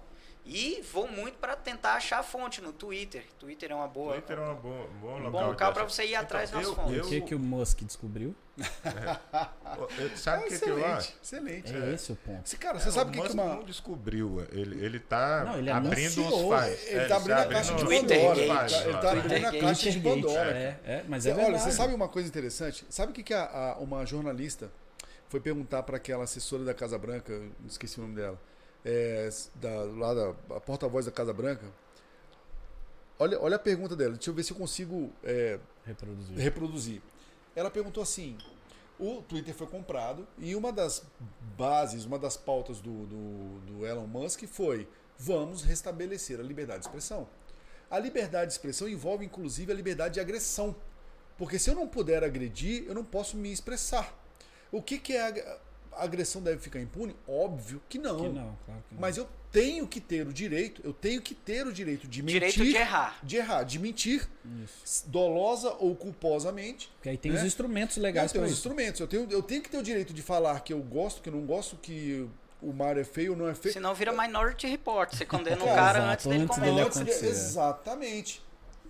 [0.43, 3.23] E vou muito para tentar achar a fonte no Twitter.
[3.37, 4.13] Twitter é uma boa.
[4.13, 5.47] Twitter é uma boa, um bom um local.
[5.49, 7.05] local para você ir atrás Então, das eu- fontes.
[7.05, 8.35] O que, que o Musk descobriu?
[9.97, 11.13] eu- Sabe o que, que eu acho?
[11.21, 11.75] excelente, excelente.
[11.75, 12.45] É esse o ponto.
[12.45, 13.45] Esse cara, você sabe o que, Musk uma.
[13.55, 14.45] não descobriu.
[14.51, 16.87] Ele, ele tá Não, ele abrindo anunciou, uns faz.
[16.87, 18.39] ele tá abrindo a caixa de Pandora.
[18.39, 20.51] Ele tá, ele tá abrindo a caixa de Pandora.
[20.57, 21.63] É, é, mas é Olha, verdade.
[21.63, 22.85] você sabe uma coisa interessante?
[22.89, 24.71] Sabe o que, que a, a- uma jornalista
[25.29, 28.41] foi perguntar para aquela assessora da Casa Branca, eu esqueci o nome dela,
[28.85, 31.65] é, da, lá da a porta-voz da Casa Branca?
[33.19, 36.37] Olha, olha a pergunta dela, deixa eu ver se eu consigo é, Reproduzir.
[36.37, 37.01] reproduzir.
[37.55, 38.37] Ela perguntou assim:
[38.99, 41.03] o Twitter foi comprado e uma das
[41.57, 46.85] bases, uma das pautas do, do, do Elon Musk foi: vamos restabelecer a liberdade de
[46.87, 47.27] expressão.
[47.89, 50.75] A liberdade de expressão envolve inclusive a liberdade de agressão.
[51.37, 54.15] Porque se eu não puder agredir, eu não posso me expressar.
[54.71, 55.59] O que, que é
[55.93, 57.15] a agressão deve ficar impune?
[57.27, 58.17] Óbvio que não.
[58.17, 59.01] Que não, claro que não.
[59.01, 62.33] Mas eu tenho que ter o direito, eu tenho que ter o direito de mentir.
[62.39, 63.19] Direito de errar.
[63.21, 64.27] De errar, de mentir,
[64.63, 65.09] Isso.
[65.09, 66.89] dolosa ou culposamente.
[66.95, 67.39] Porque aí tem né?
[67.39, 68.59] os instrumentos Eu legais tenho para os isso.
[68.59, 69.01] instrumentos.
[69.01, 71.33] Eu tenho, eu tenho que ter o direito de falar que eu gosto, que eu
[71.33, 72.27] não gosto, que
[72.61, 73.73] o mar é feio ou não é feio.
[73.73, 75.13] Senão vira Minority Report.
[75.13, 77.23] Você condena o Cara, cara exato, antes dele antes cometer dele o Antes.
[77.23, 78.41] Exatamente.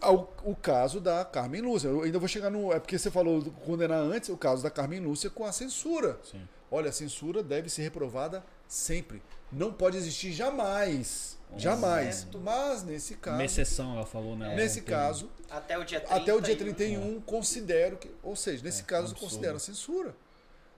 [0.01, 1.87] Ao- O, caso da Carmen Lúcia.
[1.87, 2.73] Eu ainda vou chegar no.
[2.73, 6.19] É porque você falou do condenar antes o caso da Carmen Lúcia com a censura.
[6.23, 6.41] Sim.
[6.71, 9.21] Olha, a censura deve ser reprovada sempre.
[9.51, 11.37] Não pode existir jamais.
[11.57, 12.15] Jamais.
[12.15, 12.39] Certo.
[12.39, 13.35] Mas nesse caso.
[13.37, 14.55] Uma exceção, ela falou, né?
[14.55, 16.15] Nesse Tem- caso, Até o dia 30.
[16.15, 18.09] até o dia 31, considero que.
[18.23, 19.19] Ou seja, nesse É, caso, absurdo.
[19.29, 20.15] considero a censura.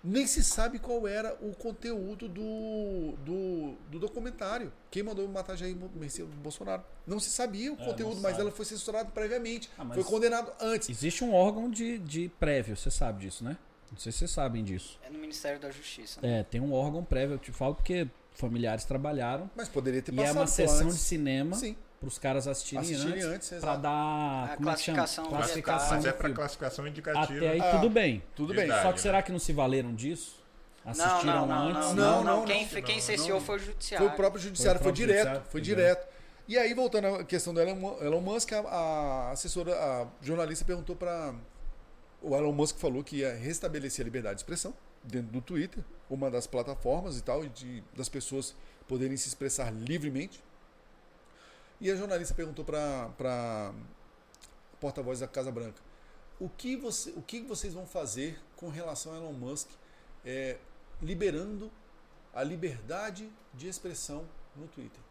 [0.03, 4.71] Nem se sabe qual era o conteúdo do, do, do documentário.
[4.91, 6.83] Quem mandou matar Jair Messias Bolsonaro.
[7.07, 9.69] Não se sabia o É, conteúdo, mas ela foi censurada previamente.
[9.77, 10.89] Ah, Foi condenado antes.
[10.89, 13.57] Existe um órgão de, de prévio, você sabe disso, né?
[13.91, 14.99] Não sei se vocês sabem disso.
[15.03, 16.19] É no Ministério da Justiça.
[16.21, 16.39] né?
[16.39, 19.49] É, tem um órgão prévio, eu te falo porque familiares trabalharam.
[19.55, 20.95] Mas poderia ter E passado é uma sessão antes.
[20.97, 23.89] de cinema Sim, para os caras assistirem, assistirem antes, antes, para dar
[24.53, 24.97] A como é que chama?
[24.97, 27.23] classificação classificação Mas do é para classificação indicativa.
[27.37, 28.23] Até aí Ah, tudo bem.
[28.35, 28.57] tudo bem.
[28.65, 28.81] Verdade.
[28.83, 30.43] Só que será que não se valeram disso?
[30.85, 31.75] Assistiram não, não, antes?
[31.75, 32.45] não, Não, não, não, não.
[32.45, 34.05] Quem, não, quem cesseou foi o judiciário.
[34.05, 36.07] Foi o próprio judiciário, Foi foi, próprio direto, judiciário, foi foi direto.
[36.45, 40.65] E aí, voltando à questão do Elon, Mu- Elon Musk, a, a assessora, a jornalista
[40.65, 41.33] perguntou para
[42.21, 46.29] o Elon Musk falou que ia restabelecer a liberdade de expressão dentro do Twitter, uma
[46.29, 48.53] das plataformas e tal, de, das pessoas
[48.85, 50.43] poderem se expressar livremente.
[51.83, 53.73] E a jornalista perguntou para
[54.79, 55.81] porta-voz da Casa Branca:
[56.39, 59.69] o que, você, o que vocês vão fazer com relação a Elon Musk
[60.25, 60.57] é,
[61.01, 61.69] liberando
[62.33, 64.25] a liberdade de expressão
[64.55, 65.01] no Twitter?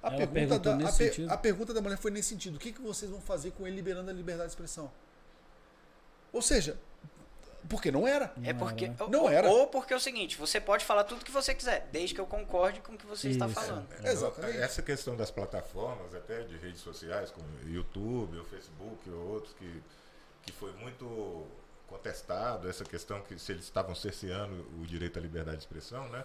[0.00, 2.80] A pergunta, da, a, per- a pergunta da mulher foi nesse sentido: o que, que
[2.80, 4.92] vocês vão fazer com ele liberando a liberdade de expressão?
[6.32, 6.78] Ou seja,
[7.68, 8.32] porque não era.
[8.42, 8.88] É porque.
[8.88, 9.48] Não ou- Não era.
[9.48, 12.26] Ou porque é o seguinte, você pode falar tudo que você quiser, desde que eu
[12.26, 13.54] concorde com o que você está Isso.
[13.54, 13.86] falando.
[14.04, 14.58] Exatamente.
[14.58, 19.52] Essa questão das plataformas, até de redes sociais, como o YouTube, o Facebook ou outros,
[19.54, 19.82] que,
[20.42, 21.46] que foi muito
[21.86, 26.24] contestado, essa questão que se eles estavam cerceando o direito à liberdade de expressão, né?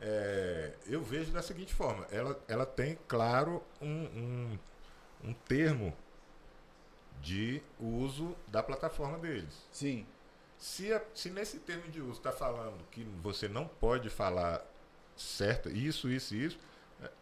[0.00, 4.58] É, eu vejo da seguinte forma, ela, ela tem, claro, um, um,
[5.24, 5.96] um termo
[7.22, 9.54] de uso da plataforma deles.
[9.72, 10.06] Sim.
[10.58, 14.64] Se, a- se nesse termo de uso está falando que você não pode falar
[15.16, 16.58] certo, isso, isso, isso,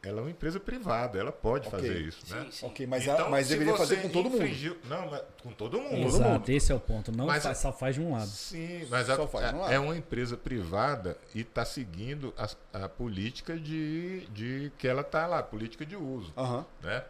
[0.04, 1.80] ela é uma empresa privada, ela pode Ok.
[1.80, 2.44] fazer isso, né?
[2.44, 2.66] Sim, sim.
[2.66, 4.36] Ok, mas, Então, ela- mas deveria fazer com todo mundo.
[4.36, 5.90] infringiu- Não, mas com todo mundo.
[5.90, 6.48] Todo Exato, mundo.
[6.48, 7.10] esse é o ponto.
[7.10, 8.26] Não Mas faz- a- só faz de um lado.
[8.28, 9.72] Sim, mas a- Só faz um a- lado.
[9.72, 15.26] é uma empresa privada e está seguindo as- a, política de, de que ela está
[15.26, 16.32] lá, política de uso,
[16.80, 17.04] né?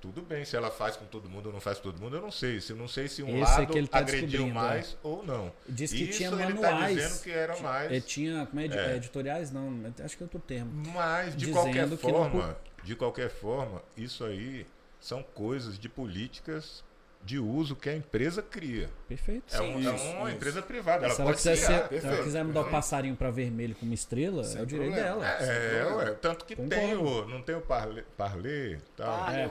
[0.00, 2.22] Tudo bem, se ela faz com todo mundo ou não faz com todo mundo, eu
[2.22, 2.58] não sei.
[2.60, 5.52] Se eu não sei se um Esse é lado ele tá agrediu mais ou não.
[5.68, 6.62] Diz que Isso tinha ele manuais.
[6.62, 7.92] tá dizendo que era mais.
[7.92, 8.96] É, tinha como é, edi- É.
[8.96, 9.70] editoriais, não,
[10.02, 10.72] acho que é outro termo.
[10.94, 14.66] Mas, de qualquer que não forma, de qualquer forma, isso aí
[14.98, 16.82] são coisas de políticas
[17.22, 18.88] de uso que a empresa cria.
[19.06, 19.54] Perfeito.
[19.54, 20.36] É, Sim, um- é isso, uma isso.
[20.36, 21.04] empresa privada.
[21.04, 21.88] Ela se ela pode quiser, criar.
[21.88, 24.66] ser- se ela quiser mudar o passarinho para vermelho com uma estrela, Sem é o
[24.66, 25.20] direito problema.
[25.20, 25.26] dela.
[25.42, 26.74] É, ué, tanto que Concordo.
[26.74, 27.26] tem o.
[27.28, 29.28] Não tem o Parler, parler tal.
[29.30, 29.46] É,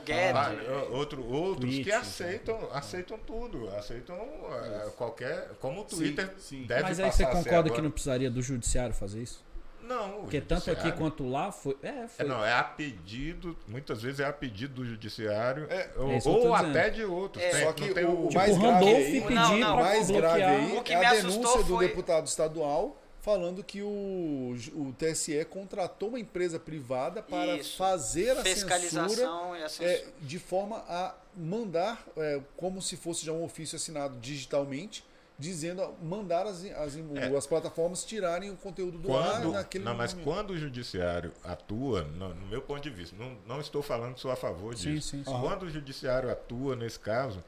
[0.91, 5.49] outro, outros Tweet, que aceitam, aceitam tudo, aceitam é, qualquer.
[5.59, 6.63] Como o Twitter sim.
[6.65, 7.73] deve Mas aí passar você concorda agora.
[7.75, 9.47] que não precisaria do judiciário fazer isso?
[9.89, 11.75] Não, o Porque tanto aqui quanto lá foi.
[11.81, 12.25] É, É, foi.
[12.27, 16.53] não, é a pedido, muitas vezes é a pedido do judiciário, É, ou, é ou
[16.53, 17.43] até de outros.
[17.43, 19.75] É, tem, Só que não tem o, o, Tipo, mais o grave aí, Não, não.
[19.77, 23.81] mais grave aí O que é me a denúncia do foi- deputado estadual falando que
[23.81, 27.75] o, o TSE contratou uma empresa privada para Isso.
[27.75, 30.13] fazer a censura Fiscalização e a é, censura.
[30.21, 35.03] de forma a mandar, é, como se fosse já um ofício assinado digitalmente,
[35.39, 37.35] dizendo, mandar as, as, É.
[37.35, 40.25] as plataformas tirarem o conteúdo do ar quando, naquele não, mas momento.
[40.25, 44.19] quando o judiciário atua, no, no meu ponto de vista, não, não estou falando que
[44.19, 45.11] sou a favor Sim, disso.
[45.11, 45.31] sim, sim.
[45.31, 47.41] Quando o judiciário atua nesse caso,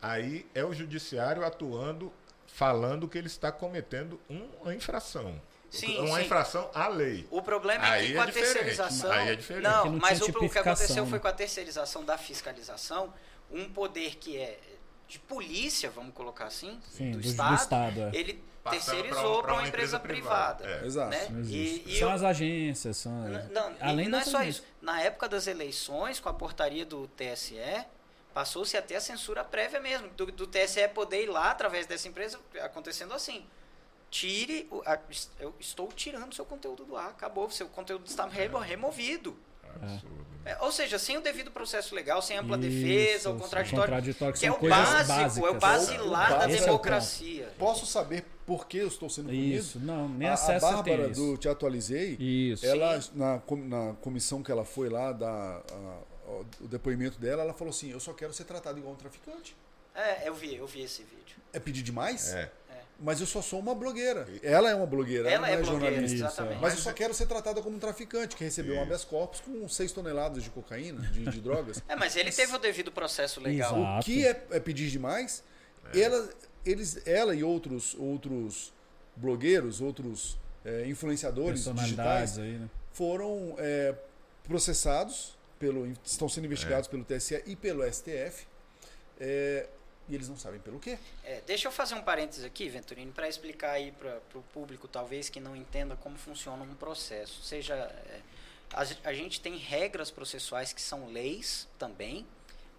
[0.00, 2.10] aí é o judiciário atuando,
[2.46, 4.18] falando que ele está cometendo
[4.62, 5.38] uma infração.
[5.70, 6.24] Sim, uma sim.
[6.24, 7.26] infração à lei.
[7.30, 8.52] O problema é Aí que é com a diferente.
[8.52, 9.10] terceirização.
[9.12, 9.64] Aí é diferente.
[9.64, 11.10] Não, não mas o, o que aconteceu né?
[11.10, 13.12] foi com a terceirização da fiscalização,
[13.50, 14.58] um poder que é
[15.08, 18.10] de polícia, vamos colocar assim, Sim, do, do- do Estado, Estado, é.
[18.14, 20.66] ele Passando terceirizou para um- uma, empresa, privada.
[20.66, 20.86] É.
[20.86, 21.10] Exato.
[21.10, 21.28] né?
[21.30, 23.28] Não E, e são eu- as agências, são.
[23.28, 24.64] N- Não, além não é só agências.
[24.64, 24.74] isso.
[24.80, 27.56] Na época das eleições, com a portaria do TSE,
[28.32, 32.40] passou-se até a censura prévia mesmo, do, do TSE poder ir lá através dessa empresa,
[32.62, 33.44] acontecendo assim.
[34.10, 34.98] Tire, o- a-
[35.40, 39.36] eu estou tirando seu conteúdo do ar, acabou, seu conteúdo está remo- removido.
[39.82, 40.24] Absurdo.
[40.46, 44.34] É, ou seja, sem o devido processo legal, sem ampla Isso, defesa, o contraditório, Contraditório,
[44.34, 45.36] que que é o básico, básicas.
[45.38, 47.48] é o basilar da é democracia.
[47.58, 49.54] Posso saber por que eu estou sendo punido?
[49.56, 52.66] Isso, não, nem a, a acesso você Bárbara do Te Atualizei, Isso.
[52.66, 57.54] ela na, na comissão que ela foi lá dar a- a- o depoimento dela, ela
[57.54, 59.56] falou assim: "Eu só quero ser tratado igual um traficante".
[59.94, 61.36] É, eu vi, eu vi esse vídeo.
[61.54, 62.34] É pedir demais?
[62.34, 62.50] É.
[63.00, 64.26] Mas eu só sou uma blogueira.
[64.42, 66.26] Ela é uma blogueira, Ela ela é é blogueira, jornalista.
[66.26, 66.60] exatamente.
[66.60, 69.68] Mas eu só quero ser tratada como um traficante que recebeu um habeas corpus com
[69.68, 71.82] 6 toneladas de cocaína, de, de drogas.
[71.88, 73.76] É, mas ele teve o devido processo legal.
[73.76, 74.00] Exato.
[74.00, 75.42] O que é, é pedir demais?
[75.92, 76.30] Ela,
[76.64, 78.72] eles, ela e outros, outros
[79.16, 82.70] blogueiros, outros é, influenciadores digitais aí, né?
[82.92, 83.94] foram é,
[84.44, 88.46] processados, pelo, estão sendo investigados pelo TSE e pelo STF.
[89.20, 89.66] é,
[90.08, 90.98] e eles não sabem pelo quê.
[91.22, 95.28] É, deixa eu fazer um parênteses aqui, Venturino, para explicar aí para o público, talvez,
[95.28, 97.42] que não entenda como funciona um processo.
[97.42, 98.20] Seja, é,
[98.72, 102.26] a, a gente tem regras processuais que são leis também,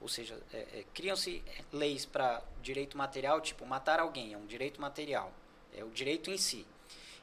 [0.01, 4.79] ou seja, é, é, criam-se leis para direito material, tipo matar alguém, é um direito
[4.79, 5.33] material,
[5.75, 6.65] é o direito em si.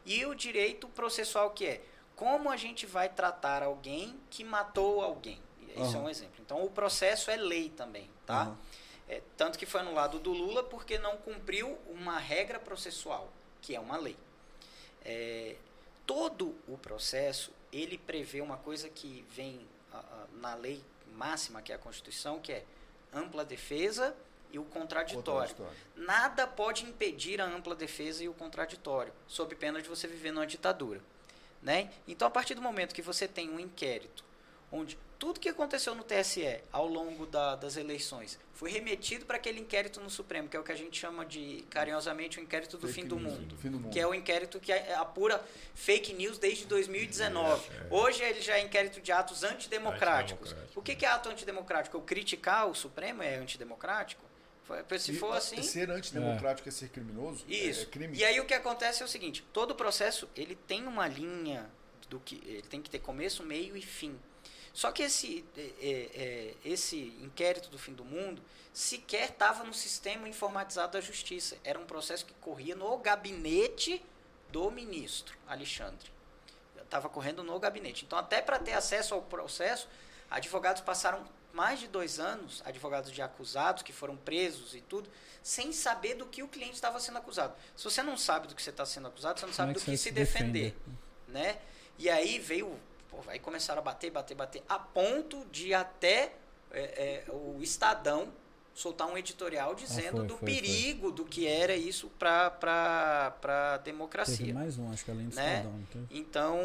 [0.04, 1.80] E o direito processual que é
[2.16, 5.40] como a gente vai tratar alguém que matou alguém.
[5.76, 6.02] Isso é Aham.
[6.02, 6.34] um exemplo.
[6.40, 8.42] Então, o processo é lei também, tá?
[8.42, 8.58] Aham.
[9.12, 13.78] É, tanto que foi anulado do Lula porque não cumpriu uma regra processual, que é
[13.78, 14.16] uma lei.
[15.04, 15.56] É,
[16.06, 20.82] todo o processo, ele prevê uma coisa que vem ah, ah, na lei
[21.14, 22.64] máxima, que é a Constituição, que é
[23.12, 24.16] ampla defesa
[24.50, 25.54] e o contraditório.
[25.94, 30.46] Nada pode impedir a ampla defesa e o contraditório, sob pena de você viver numa
[30.46, 31.02] ditadura.
[31.62, 31.92] Né?
[32.08, 34.24] Então, a partir do momento que você tem um inquérito
[34.72, 39.60] onde tudo que aconteceu no TSE ao longo da, das eleições foi remetido para aquele
[39.60, 42.88] inquérito no Supremo, que é o que a gente chama de carinhosamente o inquérito do,
[42.88, 45.40] fim do, mundo, fim do, mundo, que é o inquérito que apura
[45.76, 47.70] fake news desde 2019.
[47.70, 47.86] É, é.
[47.88, 50.48] Hoje ele já é inquérito de atos antidemocráticos.
[50.48, 50.80] antidemocrático.
[50.80, 51.96] O que, que é ato antidemocrático?
[51.96, 54.24] Eu criticar o Supremo é antidemocrático?
[54.98, 55.62] Se for assim.
[55.62, 57.44] Ser antidemocrático é, é ser criminoso?
[57.48, 57.82] É Isso.
[57.82, 58.18] É crime.
[58.18, 61.70] E aí o que acontece é o seguinte: todo processo ele tem uma linha
[62.08, 64.18] do que ele tem que ter começo, meio e fim.
[64.72, 68.42] Só que esse, é, é, é esse inquérito do fim do mundo
[68.72, 71.58] sequer estava no sistema informatizado da justiça.
[71.62, 74.02] Era um processo que corria no gabinete
[74.50, 76.10] do ministro Alexandre.
[76.80, 78.04] Estava correndo no gabinete.
[78.04, 79.88] Então, até para ter acesso ao processo,
[80.30, 85.08] advogados passaram mais de dois anos, advogados de acusados que foram presos e tudo,
[85.42, 87.54] sem saber do que o cliente estava sendo acusado.
[87.76, 89.80] Se você não sabe do que você está sendo acusado, você não sabe é do
[89.80, 90.74] que, se defender.
[91.28, 91.58] Né?
[91.98, 92.78] E aí veio,
[93.12, 96.32] pô, aí começaram a bater, bater, bater, a ponto de até
[96.72, 98.32] é, é, o Estadão
[98.74, 101.12] soltar um editorial dizendo ah, foi, do foi, perigo foi.
[101.12, 104.38] do que era isso para a democracia.
[104.38, 105.58] Teve mais um, acho que além do né?
[105.58, 106.06] Estadão.
[106.10, 106.58] Então,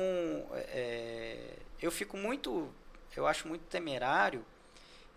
[0.54, 2.70] é, eu fico muito,
[3.16, 4.44] eu acho muito temerário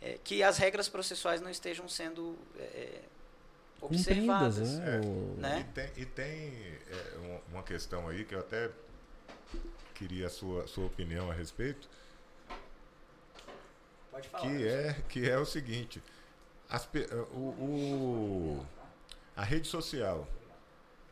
[0.02, 3.00] é, que as regras processuais não estejam sendo é, é
[3.80, 4.78] observadas.
[4.80, 5.00] É,
[5.36, 5.66] né?
[5.68, 8.70] E tem, e tem é, uma questão aí que eu até
[10.00, 11.88] queria a sua, sua opinião a respeito.
[14.10, 14.48] Pode falar.
[14.48, 16.02] Que é, que é o seguinte:
[16.68, 16.88] as,
[17.32, 18.66] o, o,
[19.36, 20.26] a rede social,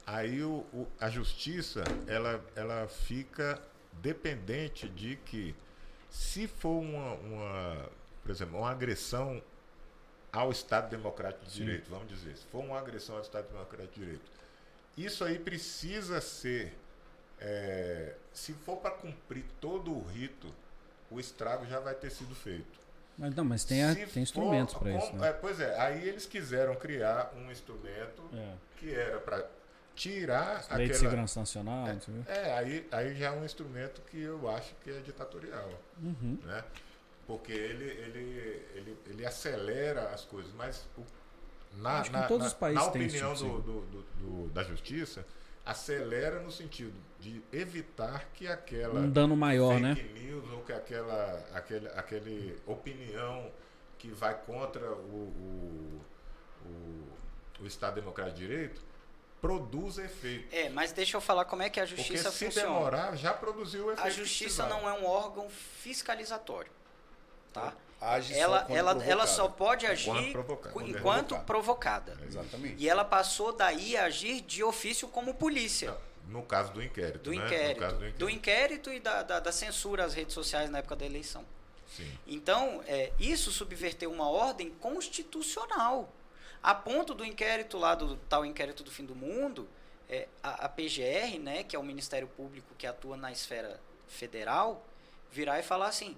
[0.07, 3.61] aí o, o, a justiça ela, ela fica
[3.93, 5.55] dependente de que
[6.09, 7.91] se for uma, uma
[8.23, 9.43] por exemplo, uma agressão
[10.33, 11.65] ao Estado Democrático de Sim.
[11.65, 14.31] Direito, vamos dizer, se for uma agressão ao Estado Democrático de Direito,
[14.97, 16.77] isso aí precisa ser,
[17.41, 20.53] é, se for para cumprir todo o rito,
[21.11, 22.79] o estrago já vai ter sido feito.
[23.17, 25.17] Mas não, mas tem, a, tem instrumentos para isso.
[25.17, 25.29] Né?
[25.29, 28.55] É, pois é, aí eles quiseram criar um instrumento é.
[28.77, 29.45] que era para
[29.97, 30.87] tirar Lei aquela...
[30.87, 34.91] de segurança nacional, é, é, aí, aí já é um instrumento que eu acho que
[34.91, 35.69] é ditatorial,
[36.01, 36.39] uhum.
[36.45, 36.63] né?
[37.27, 41.03] porque ele, ele, ele, ele acelera as coisas, mas o,
[41.77, 45.27] na, na, na, na, opinião tipo do, do, do, da justiça,
[45.69, 50.21] acelera no sentido de evitar que aquela um dano maior, fake né?
[50.21, 53.51] news ou que aquela aquele, aquele opinião
[53.99, 56.01] que vai contra o, o,
[56.65, 58.81] o, o Estado Democrático de Direito
[59.43, 60.55] produz efeito.
[60.55, 62.69] É, mas deixa eu falar como é que a justiça Porque se funciona.
[62.69, 64.07] demorar, já produziu o efeito.
[64.07, 66.73] A justiça não é um órgão fiscalizatório.
[67.53, 67.75] Tá?
[68.01, 70.85] Age ela, só ela, ela só pode agir enquanto provocada.
[70.85, 72.17] Enquanto provocada.
[72.25, 72.77] Exatamente.
[72.83, 75.97] E ela passou daí a agir de ofício como polícia.
[76.29, 77.19] No caso do inquérito.
[77.25, 77.37] Do, né?
[77.37, 78.19] inquérito, do inquérito.
[78.19, 81.45] Do inquérito e da, da, da, censura às redes sociais na época da eleição.
[81.97, 82.19] Sim.
[82.27, 86.13] Então, é, isso subverteu uma ordem constitucional.
[86.63, 89.69] A ponto do inquérito lá, do tal inquérito do fim do mundo,
[90.09, 94.85] é, a, a PGR, né, que é o Ministério Público que atua na esfera federal,
[95.31, 96.17] virar e falar assim: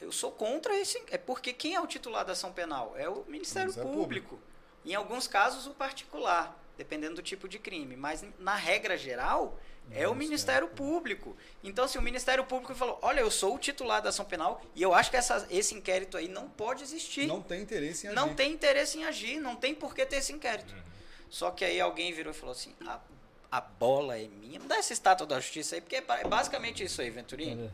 [0.00, 1.02] eu sou contra esse.
[1.10, 2.94] É porque quem é o titular da ação penal?
[2.96, 3.92] É o Ministério, Público.
[3.92, 4.40] Público.
[4.84, 7.96] Em alguns casos, o particular, dependendo do tipo de crime.
[7.96, 9.58] Mas, na regra geral,
[9.92, 11.36] é o Ministério Público.
[11.62, 14.82] Então, se o Ministério Público falou: olha, eu sou o titular da ação penal e
[14.82, 17.26] eu acho que essa, esse inquérito aí não pode existir.
[17.26, 18.16] Não tem interesse em agir.
[18.16, 20.72] Não tem interesse em agir, não tem por que ter esse inquérito.
[20.72, 20.82] Uhum.
[21.28, 23.00] Só que aí alguém virou e falou assim: a,
[23.50, 24.60] a bola é minha.
[24.60, 27.70] Me dá essa estátua da justiça aí, porque é, é basicamente isso aí, Venturinho.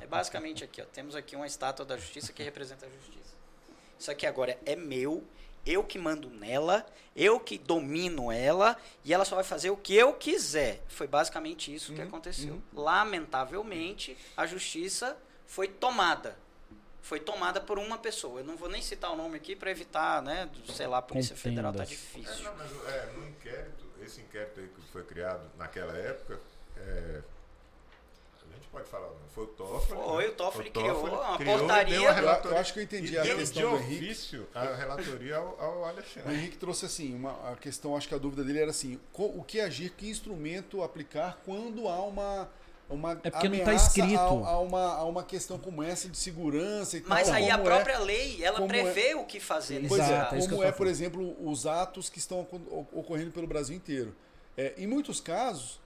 [0.00, 0.84] É basicamente aqui, ó.
[0.84, 3.34] Temos aqui uma estátua da justiça que representa a justiça.
[3.98, 5.24] Isso aqui agora é meu,
[5.64, 9.94] eu que mando nela, eu que domino ela e ela só vai fazer o que
[9.94, 10.82] eu quiser.
[10.88, 12.54] Foi basicamente isso uhum, que aconteceu.
[12.54, 12.62] Uhum.
[12.82, 15.16] Lamentavelmente, a justiça
[15.46, 16.36] foi tomada.
[17.02, 18.40] Foi tomada por uma pessoa.
[18.40, 20.46] Eu não vou nem citar o nome aqui para evitar, né?
[20.46, 22.32] Do, sei lá, a Polícia Federal tá difícil.
[22.32, 26.40] É, não, mas é, no inquérito, esse inquérito aí que foi criado naquela época,
[26.76, 27.22] é,
[28.76, 30.00] pode falar, não foi o Toffoli.
[30.00, 30.28] Foi, né?
[30.28, 31.96] o Toffoli, criou uma criou, portaria.
[31.96, 34.04] Eu acho que eu entendi e a questão do Henrique.
[34.04, 36.30] ofício a relatoria ao, ao Alexandre.
[36.30, 39.42] O Henrique trouxe assim, uma, a questão, acho que a dúvida dele era assim, o
[39.42, 42.48] que agir, que instrumento aplicar quando há uma
[42.88, 44.16] uma é porque não está escrito.
[44.16, 47.34] A, a, uma, a uma questão como essa de segurança e Mas tal.
[47.34, 49.88] Mas aí a é própria é, é, lei, ela prevê é, o que fazer nesse
[49.88, 52.46] pois é, como é, por exemplo, os atos que estão
[52.92, 54.14] ocorrendo pelo Brasil inteiro.
[54.56, 55.80] É, em muitos casos,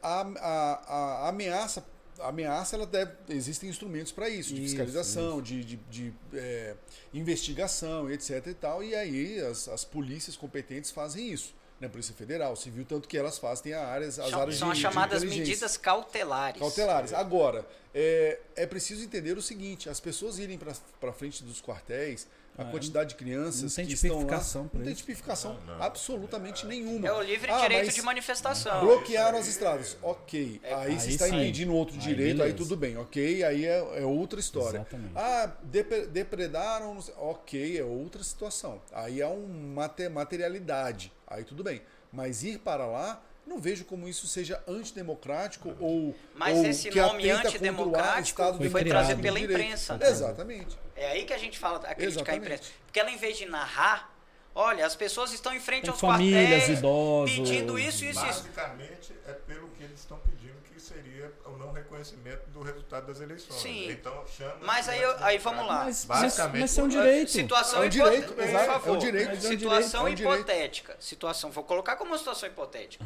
[0.00, 1.84] a, a, a ameaça
[2.20, 6.74] a ameaça, ela deve, existem instrumentos para isso, de Isso, fiscalização, de, de, de, é,
[7.12, 8.46] investigação, etc.
[8.46, 8.82] e tal.
[8.82, 11.54] E aí as, as polícias competentes fazem isso.
[11.80, 11.88] Né?
[11.88, 14.76] Polícia Federal, Civil, tanto que elas fazem tem áreas, as São, áreas são de, as
[14.78, 15.50] de chamadas inteligência.
[15.50, 16.58] medidas cautelares.
[16.58, 17.12] Cautelares.
[17.12, 22.26] Agora, é, é preciso entender o seguinte: as pessoas irem para frente dos quartéis,
[22.58, 24.42] a Ah, quantidade de crianças não tem que estão lá.
[24.72, 25.82] Não tem tipificação Não, não.
[25.82, 27.06] absolutamente nenhuma.
[27.06, 28.80] É o livre Ah, direito de manifestação.
[28.80, 29.96] Bloquearam as estradas.
[30.02, 30.60] Ok.
[30.62, 31.36] É- aí você Aí está sim.
[31.36, 32.96] impedindo outro Aí direito, aí tudo bem.
[32.96, 33.44] Ok.
[33.44, 34.78] Aí é, é outra história.
[34.78, 35.12] Exatamente.
[35.14, 36.94] Ah, depre- depredaram.
[36.94, 38.80] não sei- Ok, é outra situação.
[38.92, 41.12] Aí é uma mate- materialidade.
[41.26, 41.82] Aí tudo bem.
[42.12, 46.14] Mas ir para lá, não vejo como isso seja antidemocrático ou.
[46.34, 48.88] Mas ou esse que nome antidemocrático Foi criado.
[48.88, 49.98] trazido pela imprensa.
[50.00, 50.78] Exatamente.
[50.96, 52.64] É aí que a gente fala, a crítica à imprensa.
[52.86, 54.10] Porque ela, em vez de narrar,
[54.54, 57.34] olha, as pessoas estão em frente Tem aos famílias, quartéis idosos.
[57.36, 58.42] pedindo isso, isso, isso.
[58.42, 63.20] Basicamente é pelo que eles estão pedindo, que seria o não reconhecimento do resultado das
[63.20, 63.60] eleições.
[63.60, 63.90] Sim.
[63.90, 64.56] Então chama.
[64.62, 65.84] Mas aí eu- aí vamos lá.
[65.84, 67.30] Mas, Basicamente, mas isso é um direito.
[67.30, 68.96] Situação É um direito, por é um favor.
[68.98, 69.32] direito.
[69.32, 70.34] É Situação é um direito.
[70.38, 70.96] hipotética.
[70.98, 73.04] Situação, vou colocar como uma situação hipotética.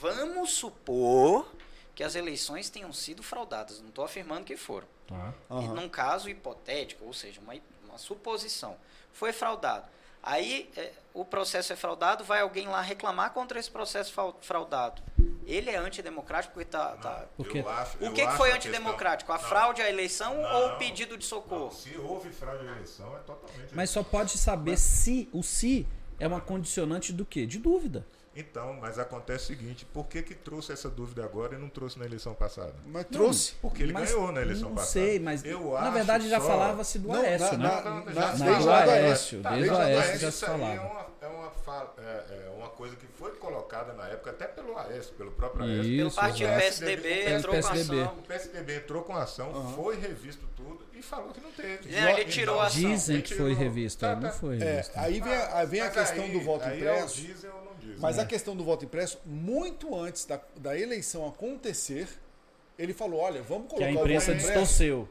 [0.00, 1.50] Vamos supor
[1.96, 3.80] que as eleições tenham sido fraudadas.
[3.80, 4.86] Não estou afirmando que foram.
[5.08, 5.32] Tá.
[5.50, 7.54] E num caso hipotético, ou seja, uma,
[7.88, 8.76] uma suposição,
[9.12, 9.86] foi fraudado.
[10.22, 15.02] Aí é, o processo é fraudado, vai alguém lá reclamar contra esse processo fraudado.
[15.46, 16.96] Ele é antidemocrático porque tá.
[16.96, 19.32] tá- Porque- Eu acho, O que, que foi a antidemocrático?
[19.32, 20.54] A questão- fraude à eleição Não.
[20.54, 21.66] ou o pedido de socorro?
[21.66, 23.72] Não, se houve fraude de eleição, é totalmente.
[23.74, 25.86] Mas só pode saber se o se
[26.18, 27.46] é uma condicionante do quê?
[27.46, 28.04] De dúvida.
[28.36, 31.98] Então, mas acontece o seguinte: por que, que trouxe essa dúvida agora e não trouxe
[31.98, 32.74] na eleição passada?
[32.86, 33.54] Mas trouxe.
[33.62, 34.92] Porque ele Mas ganhou na eleição não passada.
[34.92, 37.68] sei, mas Eu na verdade já só- falava-se do Não, Aécio, na- né?
[37.68, 40.30] na- Não, não, na- já- desde o Aécio, Tá, desde o do Aécio Aécio, já
[40.30, 40.86] se isso aí é falava.
[40.92, 41.46] uma, é, uma
[41.98, 45.82] é- é uma coisa que foi colocada na época, até pelo Aécio, pelo próprio Aécio.
[45.82, 46.60] Pelo Isso, partido exato.
[46.60, 48.02] PSDB, Pelo entrou com PSDB.
[48.02, 48.14] ação.
[48.18, 51.94] O PSDB entrou com ação, foi revisto tudo e falou que não teve.
[51.94, 52.80] É, ele tirou a ação.
[52.80, 54.30] Dizem que foi revisto, Tá, não tá.
[54.32, 54.92] foi É, revisto.
[54.98, 55.20] aí
[55.68, 57.20] vem a, questão do voto aí impresso.
[57.46, 58.00] É o diesel.
[58.02, 58.22] Mas É.
[58.22, 62.08] a questão do voto impresso, muito antes da, da eleição acontecer,
[62.78, 65.08] ele falou: olha, vamos Que colocar a o voto imprensa distorceu.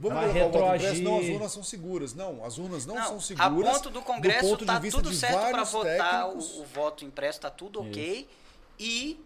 [0.00, 0.84] Vamos Vai colocar o voto impresso.
[0.94, 1.04] retroagir.
[1.04, 2.14] Não, as urnas são seguras.
[2.14, 3.72] Não, as urnas não, Não, são a seguras.
[3.72, 7.50] ponto do Congresso ponto tá vista tudo certo para votar o, o voto impresso, tá
[7.50, 8.28] tudo ok.
[8.78, 9.20] E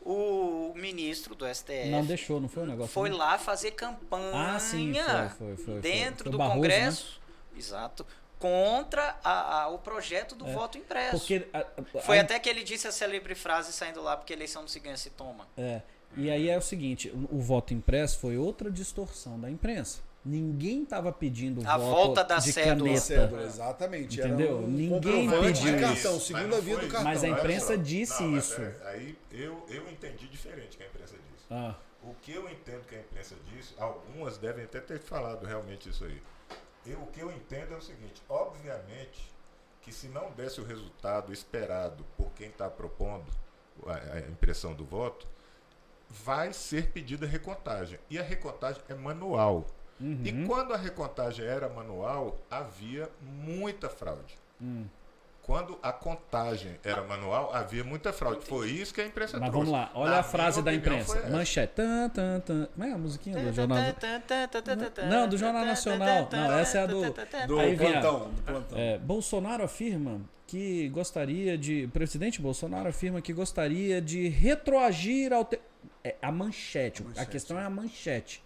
[0.00, 2.92] o ministro do STF Não deixou, não foi o negócio?
[2.92, 3.16] foi né?
[3.16, 6.22] lá fazer campanha Ah, sim, foi, foi, foi, dentro foi.
[6.24, 7.20] Foi do Barroso, Congresso,
[7.56, 8.06] exato,
[8.46, 11.18] contra a- a- o projeto do É, voto impresso.
[11.18, 11.58] Porque a-
[11.98, 14.68] a- Foi a- até que ele disse a célebre frase saindo lá, porque eleição não
[14.68, 15.46] se ganha, se toma.
[15.56, 15.82] É.
[16.16, 20.00] E aí é o seguinte, o, o voto impresso foi outra distorção da imprensa.
[20.24, 22.88] Ninguém estava pedindo A voto volta da de cédula.
[22.88, 23.00] caneta.
[23.00, 24.20] Cédula, exatamente.
[24.20, 24.56] Era Entendeu?
[24.58, 25.80] um Ninguém pediu de isso.
[25.80, 26.90] cartão, Mas segunda via do isso.
[26.92, 27.04] cartão.
[27.12, 28.56] Mas a imprensa disse Não, isso.
[28.56, 31.44] peraí, Aí eu, eu entendi diferente que a imprensa disse.
[31.50, 35.88] Ah, O que eu entendo que a imprensa disse, algumas devem até ter falado realmente
[35.90, 36.20] isso aí.
[36.86, 39.34] Eu, o que eu entendo é o seguinte: obviamente
[39.82, 43.24] que se não desse o resultado esperado por quem está propondo
[43.86, 45.26] a, a impressão do voto,
[46.10, 47.98] vai ser pedida recontagem.
[48.10, 49.66] E a recontagem é manual.
[50.00, 50.22] uhum.
[50.24, 54.38] E quando a recontagem era manual, havia muita fraude.
[54.60, 54.86] Hum.
[55.46, 58.44] Quando a contagem era manual, havia muita fraude.
[58.46, 59.70] Foi isso que a imprensa Mas trouxe.
[59.70, 61.28] vamos lá, olha Na a frase da imprensa.
[61.30, 61.72] Manchete.
[61.76, 62.66] Tan, tan, tan.
[62.74, 63.78] Como é a musiquinha do Jornal?
[65.08, 66.28] Não, do Jornal Nacional.
[66.32, 67.14] Não, essa é a do-
[67.46, 68.30] Do Aí a- plantão.
[68.30, 68.78] Do plantão.
[68.78, 71.84] É, Bolsonaro afirma que gostaria de.
[71.84, 75.44] O presidente Bolsonaro afirma que gostaria de retroagir ao.
[75.44, 75.60] Te...
[76.02, 77.02] É, a manchete.
[77.02, 78.42] A manchete, questão é a manchete.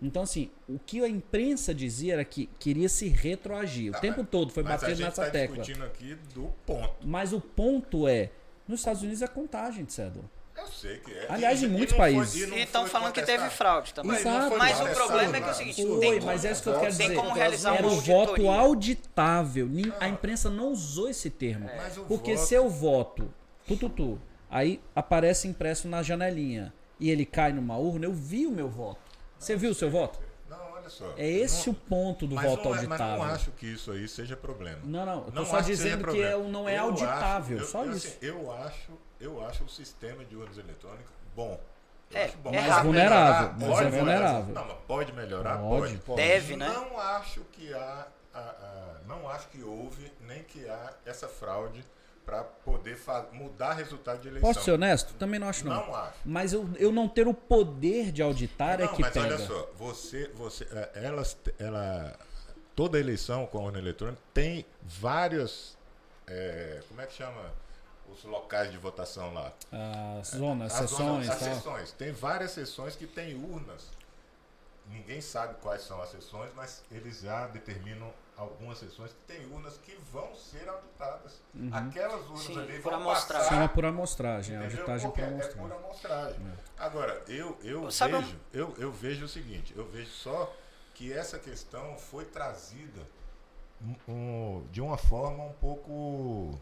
[0.00, 3.92] Então, assim, o que a imprensa dizia era que queria se retroagir.
[3.92, 5.56] O Ah, tempo mas- todo foi batendo nessa tá tecla.
[5.58, 6.94] discutindo aqui do ponto.
[7.06, 8.30] Mas o ponto é:
[8.66, 10.24] nos Estados Unidos é contagem de cédula.
[10.56, 11.26] Eu sei que é.
[11.28, 12.34] Aliás, E- em muitos não foi- países.
[12.34, 13.44] e E estão falando que contestado.
[13.44, 14.16] teve fraude também.
[14.16, 14.56] Exato.
[14.58, 16.80] Mas o problema é que é o seguinte: Foi, tem mas é isso que eu
[16.80, 17.14] quero tem dizer.
[17.20, 19.68] como realizar Era o voto auditável.
[20.00, 21.68] A imprensa não usou esse termo.
[21.98, 23.32] O Porque voto- se eu voto,
[23.66, 24.20] tu, tu, tu,
[24.50, 29.00] aí aparece impresso na janelinha e ele cai numa urna, eu vi o meu voto.
[29.42, 30.20] Você viu o seu voto?
[30.48, 31.12] Não, olha só.
[31.16, 33.16] É esse Não- o ponto do mas voto não é- Mas auditável.
[33.26, 34.78] não acho que isso aí seja problema.
[34.84, 36.44] Não, não, eu tô Não só que dizendo que problema.
[36.44, 38.06] é, não é Eu auditável, acho- eu- só eu, isso.
[38.06, 41.58] assim, eu acho, eu acho o sistema de urnas eletrônicas bom.
[42.10, 42.50] Eu É, acho bom.
[42.50, 44.04] é Mas vulnerável, melhorar, mas pode é melhorar.
[44.22, 44.54] vulnerável.
[44.54, 45.96] Não, mas pode melhorar, Pode.
[45.98, 46.16] pode.
[46.22, 46.68] Deve, né?
[46.68, 51.82] Não acho que há, a- a- não acho que houve nem que há essa fraude
[52.24, 52.98] para poder
[53.32, 54.52] mudar resultado de eleição.
[54.52, 55.14] Posso ser honesto?
[55.14, 55.86] Também não acho, não.
[55.86, 56.14] Não acho.
[56.24, 59.26] Mas eu, eu não ter o poder de auditar é não, que mas pega.
[59.26, 62.18] olha só, você, você, é, elas, ela,
[62.76, 65.76] toda eleição com urna eletrônica tem várias,
[66.26, 67.52] é, como é que chama
[68.12, 69.52] os locais de votação lá?
[70.20, 71.92] As zonas, As sessões zonas- as sessões.
[71.92, 73.90] Tem várias sessões que tem urnas
[74.88, 79.76] ninguém sabe quais são as sessões, mas eles já determinam algumas sessões que tem urnas
[79.78, 81.40] que vão ser auditadas.
[81.54, 81.70] Uhum.
[81.72, 83.48] Aquelas urnas Sim, ali por vão amostragem.
[83.48, 83.74] Chama passar.
[83.74, 84.76] por amostragem, a Entendeu?
[84.78, 85.62] auditagem Porque por é amostragem.
[85.68, 86.40] por amostragem.
[86.46, 86.82] É.
[86.82, 90.52] Agora, eu, eu, Sabe um- vejo, eu, eu vejo o seguinte, eu vejo só
[90.94, 93.00] que essa questão foi trazida
[93.80, 96.58] um- um- de uma forma um pouco.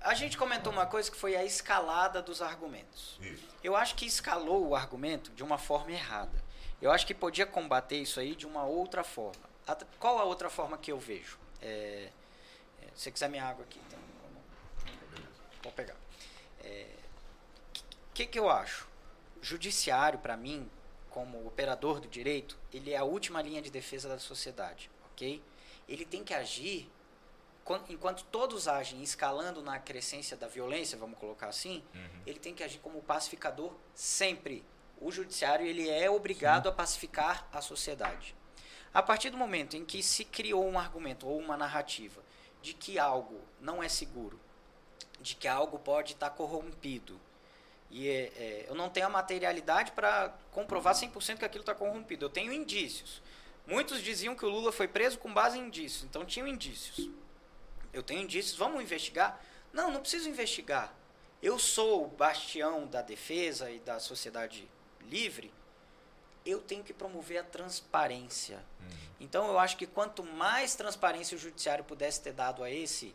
[0.00, 3.18] A gente comentou uma coisa que foi a escalada dos argumentos.
[3.20, 3.44] Isso.
[3.62, 6.42] Eu acho que escalou o argumento de uma forma errada.
[6.80, 9.51] Eu acho que podia combater isso aí de uma outra forma.
[9.66, 11.38] A- Qual a outra forma que eu vejo?
[11.60, 12.08] É,
[12.82, 13.98] é, se você quiser minha água aqui, então,
[15.62, 15.96] vou pegar.
[18.10, 18.86] O que, que eu acho?
[19.40, 20.70] Judiciário, para mim,
[21.10, 25.42] como operador do direito, ele é a última linha de defesa da sociedade, ok?
[25.88, 26.90] Ele tem que agir
[27.64, 31.82] quan- enquanto todos agem escalando na crescência da violência, vamos colocar assim,
[32.26, 34.64] ele tem que agir como pacificador sempre.
[35.00, 38.34] O judiciário ele é obrigado a pacificar a sociedade.
[38.94, 42.22] A partir do momento em que se criou um argumento ou uma narrativa
[42.60, 44.38] de que algo não é seguro,
[45.20, 47.20] de que algo pode estar corrompido,
[47.90, 52.24] e é, é, eu não tenho a materialidade para comprovar 100% que aquilo está corrompido,
[52.24, 53.22] eu tenho indícios.
[53.66, 57.10] Muitos diziam que o Lula foi preso com base em indícios, então tinham indícios.
[57.92, 59.40] Eu tenho indícios, vamos investigar?
[59.72, 60.92] Não, não preciso investigar.
[61.42, 64.68] Eu sou o bastião da defesa e da sociedade
[65.02, 65.52] livre.
[66.44, 68.58] Eu tenho que promover a transparência.
[69.20, 73.14] Então eu acho que quanto mais transparência o judiciário pudesse ter dado a esse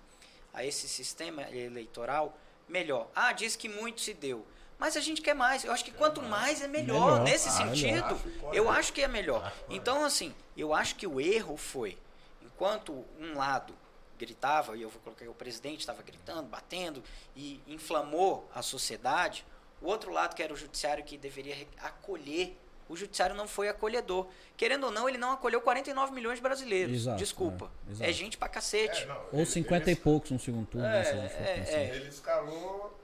[0.53, 2.35] a esse sistema eleitoral,
[2.67, 3.07] melhor.
[3.13, 4.43] Ah, diz que muito se deu.
[4.79, 5.63] Mas a gente quer mais.
[5.63, 7.11] Eu acho que quanto mais é melhor.
[7.11, 7.23] Melhor.
[7.23, 8.57] Nesse Ah, sentido, Acho que pode.
[8.57, 9.53] eu acho que é melhor.
[9.69, 11.95] Então, assim, eu acho que o erro foi,
[12.41, 13.73] enquanto um lado
[14.17, 17.03] gritava, e eu vou colocar que o presidente estava gritando, batendo,
[17.35, 19.45] e inflamou a sociedade,
[19.79, 22.57] o outro lado, que era o judiciário que deveria acolher,
[22.89, 24.27] o judiciário não foi acolhedor.
[24.55, 26.93] Querendo ou não, ele não acolheu 49 milhões de brasileiros.
[26.93, 27.71] Exato, Desculpa.
[27.99, 29.03] é, É, gente pra cacete.
[29.03, 31.41] É, não, Ou ele- 50 e ele- poucos no segundo turno, né, É, pensar.
[31.77, 32.99] é, Ele escalou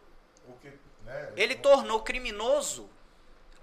[0.48, 0.70] o que.
[1.06, 2.90] Né, Ele tornou criminoso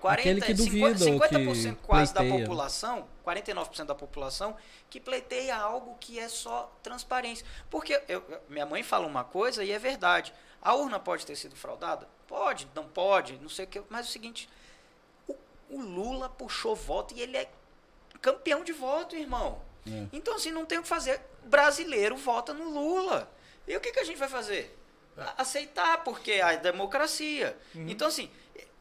[0.01, 0.65] 40, Aquele que 50,
[0.95, 2.43] duvida ou 50% que quase da pleiteia.
[2.45, 4.57] população, 49% da população,
[4.89, 7.45] que pleiteia algo que é só transparência.
[7.69, 10.33] Porque eu- minha mãe fala uma coisa e é verdade.
[10.63, 12.09] A urna pode ter sido fraudada?
[12.27, 13.83] Pode, não pode, não sei o que.
[13.91, 14.49] Mas é o seguinte,
[15.71, 17.49] o, Lula puxou voto e ele é
[18.21, 19.61] campeão de voto, irmão.
[19.87, 20.07] É.
[20.13, 21.21] Então, assim, não tem o que fazer.
[21.45, 23.31] Brasileiro vota no Lula.
[23.67, 24.77] E o que, que a gente vai fazer?
[25.37, 27.57] Aceitar, porque é a democracia.
[27.75, 28.31] Então, assim,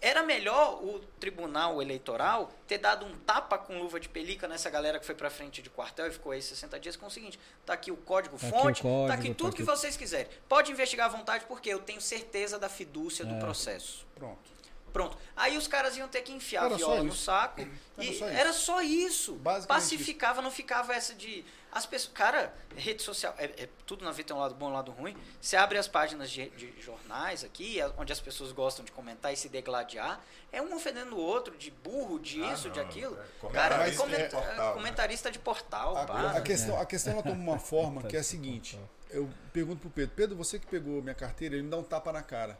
[0.01, 4.99] era melhor o tribunal eleitoral ter dado um tapa com luva de pelica nessa galera
[4.99, 7.73] que foi pra frente de quartel e ficou aí 60 dias com o seguinte: tá
[7.73, 9.97] aqui o código Tá aqui fonte, o código, tá aqui tá tudo aqui- que vocês
[9.97, 10.27] quiserem.
[10.47, 13.39] Pode investigar à vontade, porque eu tenho certeza da fidúcia do É.
[13.39, 14.05] processo.
[14.15, 14.58] Pronto.
[14.91, 15.17] Pronto.
[15.35, 17.61] Aí os caras iam ter que enfiar Era a viola no saco.
[17.61, 17.69] Era
[18.05, 19.39] e só era só isso.
[19.67, 21.45] Pacificava, não ficava essa de.
[21.71, 22.13] As pessoas.
[22.13, 23.33] Cara, rede social.
[23.37, 25.15] É, é- tudo na vida tem um lado bom e um lado ruim.
[25.39, 29.31] Você abre as páginas de, de jornais aqui, a- onde as pessoas gostam de comentar
[29.31, 30.19] e se degladiar.
[30.51, 33.19] É um ofendendo o outro, de burro, de Ah, isso, de não, aquilo.
[33.19, 34.73] é Cara, comentarista comen- de portal, né?
[34.73, 35.97] comentarista de portal.
[35.97, 38.79] A, a questão, a questão ela toma uma forma que é a Tá, seguinte.
[39.11, 42.11] Eu pergunto pro Pedro, Pedro, você que pegou minha carteira, ele me dá um tapa
[42.11, 42.57] na cara.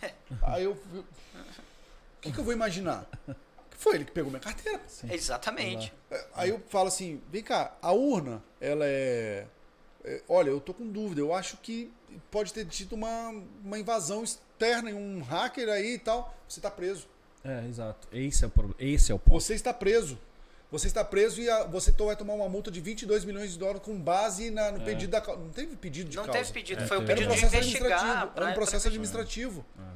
[0.42, 0.72] Aí eu.
[0.72, 1.04] O
[2.20, 3.06] que, que eu vou imaginar?
[3.26, 4.80] Que foi ele que pegou minha carteira.
[5.10, 5.92] Exatamente.
[6.34, 9.46] Aí eu falo assim, vem cá, a urna, ela é.
[10.04, 11.20] é, olha, eu tô com dúvida.
[11.20, 11.92] Eu acho que
[12.30, 13.30] pode ter tido uma,
[13.64, 16.32] uma invasão externa, um hacker aí e tal.
[16.48, 17.08] Você tá preso.
[17.44, 18.06] É, exato.
[18.12, 19.40] Esse é o, pro- esse é o ponto.
[19.40, 20.16] Você está preso.
[20.72, 23.58] Você está preso e a- você to- vai tomar uma multa de 22 milhões de
[23.58, 25.20] dólares com base na- no pedido da.
[25.36, 26.38] Não teve pedido de Não causa.
[26.40, 28.32] teve pedido, É, foi o um pedido de processo investigar.
[28.34, 29.64] Era um processo pra- administrativo.
[29.78, 29.92] É.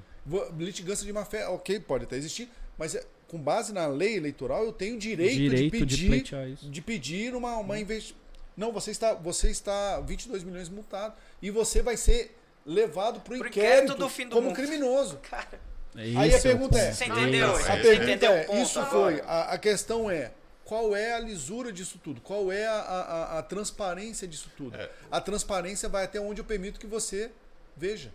[0.58, 4.64] Litigância de má fé, ok, pode até existir, mas é- com base na lei eleitoral
[4.64, 6.68] eu tenho direito, Direito de de pedir, isso.
[6.70, 8.14] de pedir uma, uma investi-
[8.56, 13.36] Não, você está, você está 22 milhões multado e você vai ser levado para o
[13.36, 14.56] inquérito, inquérito do fim do como mundo.
[14.56, 15.18] criminoso.
[15.30, 15.60] Cara,
[15.94, 16.92] Aí a é pergunta é-.
[16.92, 17.46] Você Não, entendeu?
[17.48, 20.32] não, Você A é- pergunta entendeu é, isso foi, a, a questão é,
[20.66, 22.20] qual é a lisura disso tudo?
[22.20, 24.76] Qual é a, a- a transparência disso tudo?
[24.76, 24.90] É.
[25.10, 27.30] A transparência vai até onde eu permito que você
[27.76, 28.12] veja.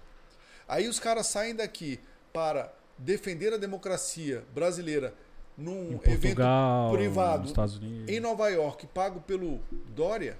[0.67, 1.99] Aí os caras saem daqui
[2.33, 5.13] para defender a democracia brasileira
[5.57, 8.09] num Em evento Portugal, privado nos Estados Unidos.
[8.09, 9.59] em Nova York, pago pelo
[9.95, 10.37] Dória.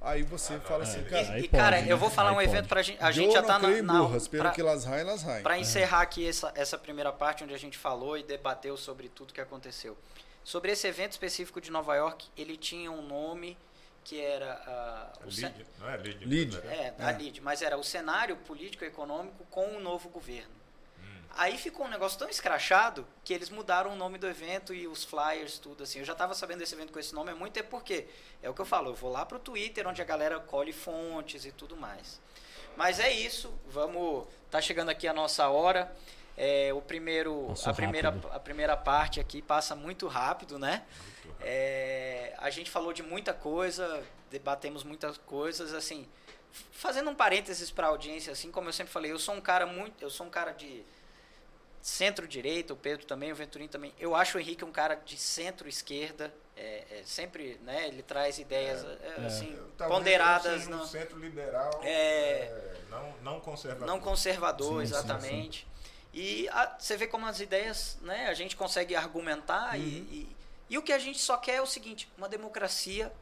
[0.00, 1.02] Aí você fala assim, é.
[1.02, 2.00] cara, e, cara, pode, eu né?
[2.00, 3.02] vou falar Aí um evento pra gente.
[3.02, 3.82] A eu gente já não tá na.
[3.82, 5.42] na burras, pra- que elas raem, elas raem.
[5.42, 9.32] Para encerrar aqui essa, essa primeira parte onde a gente falou e debateu sobre tudo
[9.32, 9.96] que aconteceu.
[10.44, 13.58] Sobre esse evento específico de Nova York, ele tinha um nome
[14.04, 16.24] que era ah, o Lid, não é Lid?
[16.24, 16.56] Lid.
[16.58, 16.94] né?
[16.98, 20.54] é, a LID, mas era o cenário político e econômico com o novo governo.
[21.38, 25.04] Aí ficou um negócio tão escrachado que eles mudaram o nome do evento e os
[25.04, 25.98] flyers, tudo assim.
[25.98, 28.06] Eu já estava sabendo desse evento com esse nome há muito tempo, porque
[28.42, 31.44] é o que eu falo, eu vou lá pro Twitter, onde a galera colhe fontes
[31.44, 32.20] e tudo mais.
[32.76, 34.26] Mas é isso, vamos.
[34.50, 35.94] Tá chegando aqui a nossa hora.
[36.38, 38.28] É, o primeiro, Passou a primeira, rápido.
[38.32, 40.84] a primeira parte aqui passa muito rápido, né?
[41.40, 46.06] É, a gente falou de muita coisa, debatemos muitas coisas, assim,
[46.70, 49.66] fazendo um parênteses para a audiência, assim, como eu sempre falei, eu sou um cara
[49.66, 50.84] muito, eu sou um cara de
[51.86, 53.94] centro-direita, o Pedro também, o Venturini também.
[53.96, 58.82] Eu acho o Henrique um cara de centro-esquerda, é, é, sempre, né, ele traz ideias,
[58.84, 59.26] é, é.
[59.26, 59.46] assim,
[59.78, 61.90] Talvez eu ponderadas, não, um centro liberal, É.
[61.92, 63.86] é, não, não conservador.
[63.86, 65.68] não conservador, Sim, sim, exatamente.
[66.12, 70.06] E a- você vê como as ideias, né, a gente consegue argumentar e, Uhum.
[70.10, 70.36] e,
[70.70, 73.12] e o que a gente só quer é o seguinte, uma democracia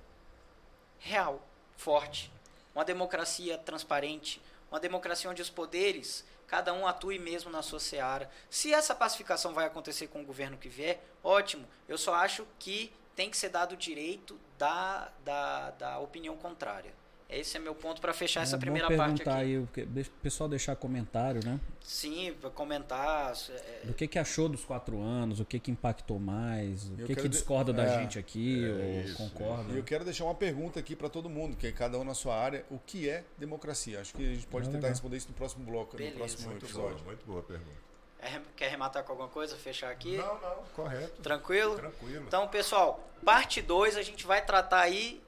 [1.01, 1.47] real,
[1.77, 2.33] forte,
[2.75, 4.41] uma democracia transparente,
[4.71, 6.25] uma democracia onde os poderes,
[6.55, 8.31] cada um atue mesmo na sua seara.
[8.49, 11.67] Se essa pacificação vai acontecer com o governo que vier, ótimo.
[11.89, 16.95] Eu só acho que tem que ser dado o direito da, da, da opinião contrária.
[17.29, 19.31] Esse é meu ponto para fechar essa É bom primeira parte aqui.
[19.31, 21.59] aí, o que- deixa o pessoal deixar comentário, né?
[21.81, 23.33] Sim, comentar.
[23.51, 26.97] é, Do que, que achou dos quatro anos, o que, que impactou mais, o Eu
[26.99, 29.72] que, que quero de- discorda da é, gente aqui, é ou isso, concorda.
[29.72, 32.14] E eu quero deixar uma pergunta aqui para todo mundo, que é cada um na
[32.14, 34.01] sua área, o que é democracia?
[34.01, 34.91] Acho que a gente pode Ah, tentar legal.
[34.91, 36.95] responder isso no próximo bloco, Beleza, no próximo Muito episódio.
[36.97, 37.85] boa, muito boa pergunta.
[38.20, 39.57] é, quer arrematar com alguma coisa?
[39.57, 40.16] Fechar aqui?
[40.18, 41.20] Não, não, correto.
[41.22, 41.75] Tranquilo?
[41.77, 42.25] Tranquilo.
[42.27, 45.22] Então, pessoal, parte 2 a gente vai tratar aí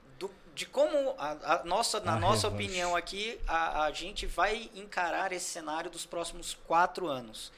[0.57, 2.65] de como, a, a nossa, na A nossa revanche.
[2.65, 7.53] opinião aqui, a, a gente vai encarar esse cenário dos próximos quatro anos.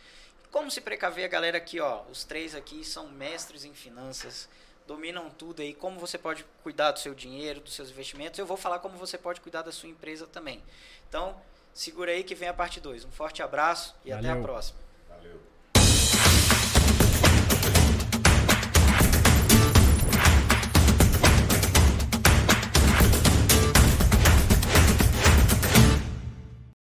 [0.51, 4.49] Como se precaver a galera aqui, ó, os três aqui são mestres em finanças,
[4.85, 8.37] dominam tudo aí, como você pode cuidar do seu dinheiro, dos seus investimentos.
[8.37, 10.61] Eu vou falar como você pode cuidar da sua empresa também.
[11.09, 11.41] Então,
[11.73, 13.05] segura aí que vem a parte 2.
[13.05, 14.43] Um forte abraço e até a Valeu.
[14.43, 14.77] próxima.
[14.79, 14.88] Valeu.